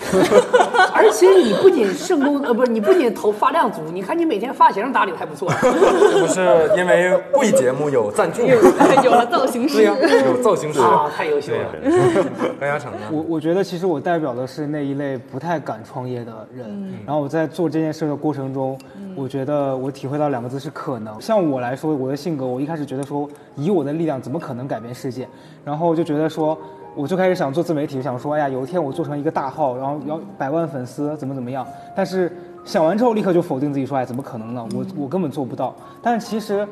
[0.91, 5.53] 而且你不仅肾功呃不是，你不仅头发量足，你看你每天发型打理的还不错。
[5.61, 8.55] 这不是因为贵节目有赞助吗？
[9.03, 10.79] 有了造型师有造型师。
[10.79, 11.59] 啊，太优秀了。
[12.59, 12.97] 高嘉诚呢？
[13.11, 18.77] 我我觉得其实我代表的是那一类不太敢创业的人，然后我在做这件事的过程中，
[19.15, 21.19] 我觉得我体会到两个字是可能。
[21.19, 25.27] 像我来说，我的性格，我一开始觉得说以我的力量怎么可能改变世界，
[25.65, 26.57] 然后就觉得说。
[26.95, 31.65] 我就开始想做自媒体，想说，哎呀，有一天我做成一个大号，然后要百万粉丝，怎么怎么样。
[31.95, 34.67] 但是想完之后，立刻就否定自己，说，哎，怎么可能呢？
[34.73, 35.73] 我我根本做不到。
[36.01, 36.67] 但是其实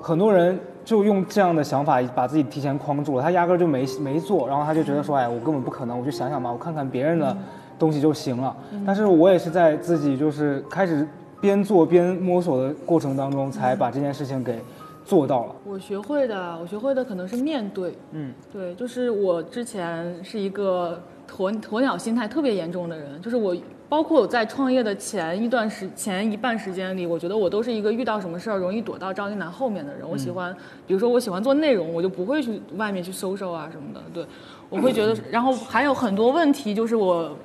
[0.00, 7.34] 很多人就用这样的想法把自己提前框住了，他压根儿就没没做，然后他就觉得说，哎，我根本不可能，我就想想吧，我看看别人的
[7.82, 8.56] 东西就行了。
[8.86, 11.04] 但是我也是在自己就是开始
[11.40, 14.60] 边做边摸索的过程当中，才把这件事情给
[15.04, 15.56] 做到了。
[15.64, 17.98] 我学会的，我学会的可能是面对。
[18.12, 23.56] 嗯，对，就是我之前是一个鸵鸵鸟心态特别严重的人，就是我。
[23.92, 30.08] 包括我在创业的前一段时前一半时间里，我觉得我都是一个遇到什么事儿容易躲到赵一楠后面的人。
[30.08, 30.50] 我喜欢，
[30.86, 34.00] 比如说我喜欢做内容，我就不会去外面去搜搜啊什么的。
[34.14, 34.24] 对，
[34.70, 37.36] 我会觉得，然后还有很多问题，就是我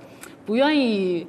[0.48, 1.28] 不愿意。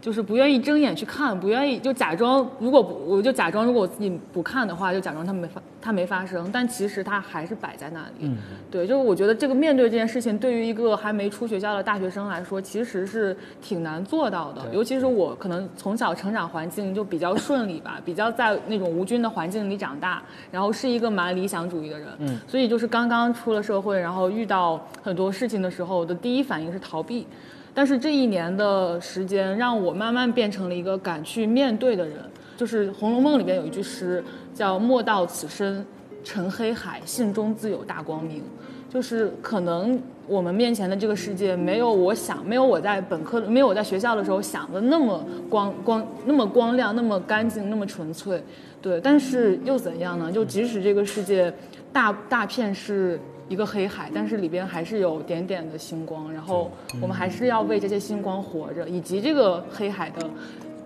[0.00, 8.30] 就是不愿意睁眼去看，不愿意就假装，如果不我就假装，如果我自己不看的话，就假装它没发，它没发生，但其实它还是摆在那里。
[8.70, 14.62] 对，就是我觉得这个面对这件事情，对于一个还没出学校的大学生来说，其实是挺难做到的。
[14.72, 22.08] 尤其是我可能从小成长环境就比较顺利吧， 比较在那种无菌的环境里长大，然后是一个蛮理想主义的人。
[22.20, 27.26] 嗯，所以就是刚刚出了社会，然后遇到很多事情的时候，我的第一反应是逃避。
[27.74, 32.16] 但是这一年的时间，让我慢慢变成了一个敢去面对的人。
[32.56, 35.86] 就是《红楼梦》里边有一句诗叫“莫道此身
[36.24, 38.42] 沉黑海，信中自有大光明”。
[38.90, 48.42] 就是可能我们面前的这个世界，没有我想，没有我在本科，没有我在学校的时候想的那么光光，那么光亮，那么干净，那么纯粹。
[48.80, 50.32] 对，但是又怎样呢？
[50.32, 51.52] 就即使这个世界
[51.92, 56.70] 大大片是一个黑海，但是里边还是有点点的星光，然后
[57.00, 60.28] 我们还是要为这些星光活着，以及这个黑海的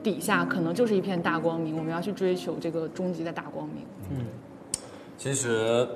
[0.03, 3.85] 底下可能就是一片大光明，我们要去追求这个终极的大光明。
[4.11, 4.27] 嗯
[5.19, 5.87] 其实，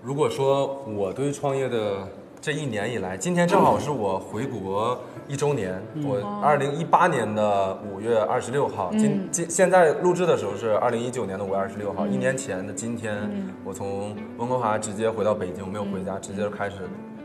[0.00, 2.06] 如果说我对创业的
[2.40, 5.78] 这一年以来，今天正好是我回国一周年。
[6.02, 13.14] 我二零一八年的五月二十六号，今今现在录制的时候是二零一九年的五月二十六号，一年前的今天，
[13.62, 16.76] 我从温哥华直接回到北京，我没有回家，直接就开始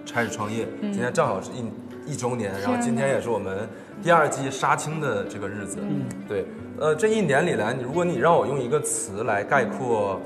[0.06, 3.70] 开始创业，今天正好是一一周年，然后今天也是我们
[4.04, 5.80] 第二季杀青的这个日子。
[6.28, 6.46] 对，
[6.78, 10.20] 呃，这一年里来，你如果你让我用一个词来概括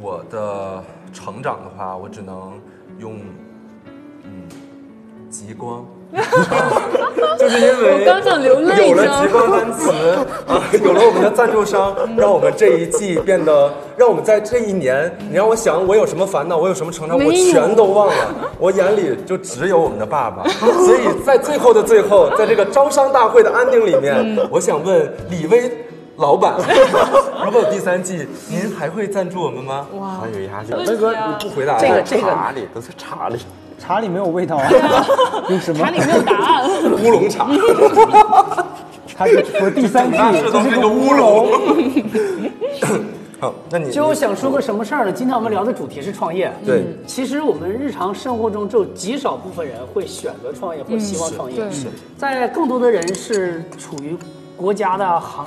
[0.00, 0.82] 我的
[1.12, 2.60] 成长的话，我只能
[2.98, 3.24] 用嗯
[5.32, 5.84] 极光。
[7.38, 9.90] 就是因为我刚想流泪有了极光单词
[10.46, 18.14] 啊，有了我们的赞助商， 让我们这一季变得，让我们在这一年，你让我想我有什么烦恼，我有什么成长，我全都忘了，
[18.58, 20.46] 我眼里就只有我们的爸爸。
[20.84, 25.72] 所以在最后的最后，在这个招商大会的安定里面，我想问李威。
[26.18, 26.54] 老板，
[27.42, 29.86] 如果有第三季，您还会赞助我们吗？
[29.94, 30.68] 哇好有压力。
[30.86, 33.38] 威哥，你不回答这个这个茶里都是茶里，
[33.92, 34.70] 茶里没有味道啊，
[35.50, 35.84] 有 什么？
[35.84, 35.90] 茶？
[35.90, 36.64] 里没有答案。
[37.04, 37.46] 乌龙茶，
[39.14, 41.50] 它是说第三季，那是这是个乌是个乌龙。
[43.38, 45.12] 好，那你就想说个什么事儿呢？
[45.12, 46.50] 今天我们聊的主题是创业。
[46.64, 46.86] 对。
[47.06, 51.62] 其实我们日常生活中只有极少部分人会选择创业或希望创业，
[52.16, 54.16] 在更多的人是处于
[54.56, 55.44] 国家的行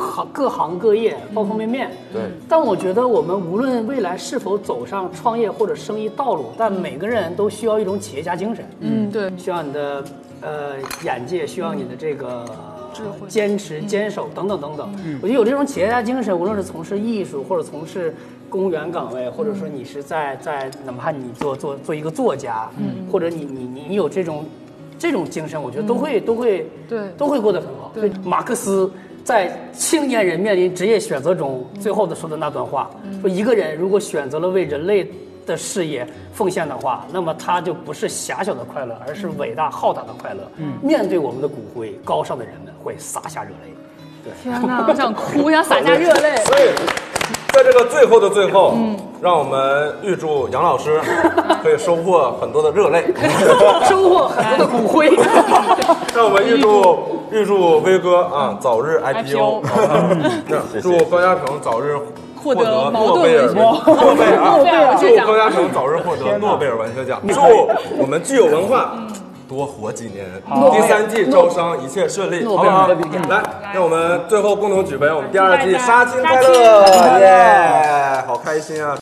[0.00, 1.90] 行各行各业方方面面。
[2.12, 8.64] 对但我觉得我们无论未来是否走上创业或者生意道路，但每个人都需要一种企业家精神。
[8.80, 10.04] 嗯，对，需要你的
[10.40, 10.72] 呃
[11.02, 12.44] 眼界，需要你的这个
[12.92, 14.94] 智慧坚持、坚守等等等等。
[15.22, 18.14] 我觉得有这种企业家精神，无论是从事艺术，或者从事
[18.48, 22.68] 公务员岗位，或者说你是在在哪怕你做做做一个作家，
[23.10, 24.44] 或者你你你你有这种
[24.98, 27.90] 这种精神，我觉得都会都会对都会过得很好。
[27.94, 28.90] 对马克思。
[29.24, 32.90] 在青年人面临职业选择中，最后的说的那段话，
[33.22, 35.10] 说一个人如果选择了为人类
[35.46, 40.40] 的事业奉献的话，那么他就不是狭小的快乐，而是伟大浩大的快乐。
[40.82, 43.72] 面对我们的骨灰，高尚的人们会洒下热泪。
[44.22, 46.36] 对天哪， 我想哭，我想洒下热泪。
[46.44, 46.68] 所以，
[47.54, 48.74] 在这个最后的最后，
[49.22, 51.00] 让我们预祝杨老师
[51.62, 53.04] 可以收获很多的热泪，
[53.88, 55.08] 收获很多的骨灰。
[56.14, 59.62] 让我们预祝预祝威哥啊早日 IPO，
[60.48, 61.96] 那祝高嘉诚早日。
[62.44, 67.40] 获得诺贝尔诺贝尔祝高嘉诚早日获得诺贝尔文学奖，祝
[67.96, 68.92] 我们具有文化
[69.54, 70.26] 多活几年。
[70.72, 72.88] 第三季招商一切顺利，好不好？
[72.88, 73.42] 来，
[73.72, 78.24] 让我们最后共同举杯，我们第二季杀青快乐，耶！
[78.26, 78.96] 好开心啊！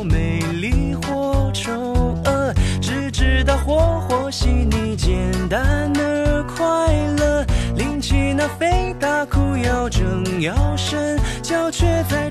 [0.00, 6.64] 美丽或丑恶，只知道活活细腻、简单而快
[7.18, 7.44] 乐。
[7.76, 12.21] 拎起那肥大裤腰，正要伸脚，却在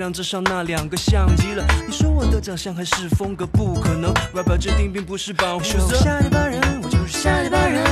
[0.00, 1.62] 亮之上那两个相机了。
[1.86, 5.76] 你说我的长相还是风格不可能，rapper 制定并不是保护色。
[5.78, 7.84] 我下里巴人，我就是下里巴人。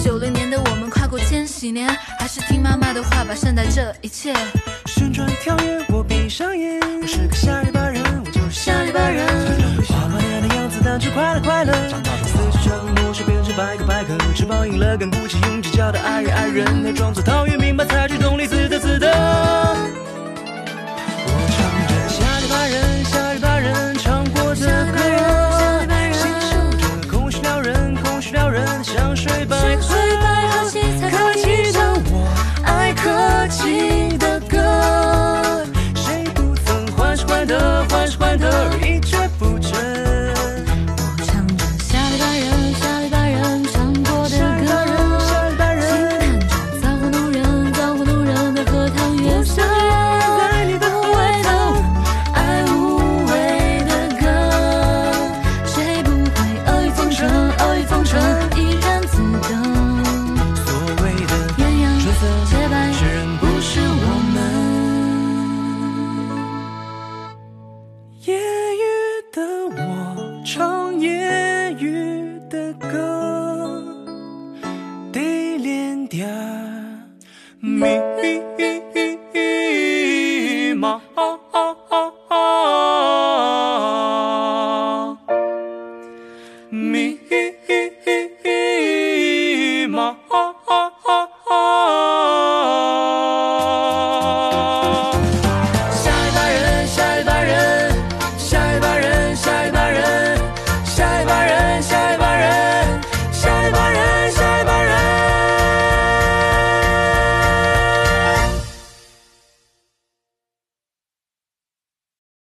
[0.00, 1.88] 九零年的我们跨过千禧年，
[2.20, 4.32] 还是听妈妈的话吧，善待这一切。
[4.86, 9.26] 旋转跳跃，我闭上眼，我是个下里巴人，我就是下里巴人。
[9.88, 11.72] 花花脸的样子，但却快乐快乐。
[11.90, 19.97] 长大四肢长魔术变成百个百科，翅膀硬了，跟不起用计较的爱人爱人，还装作陶渊明白采取动力，自得自得。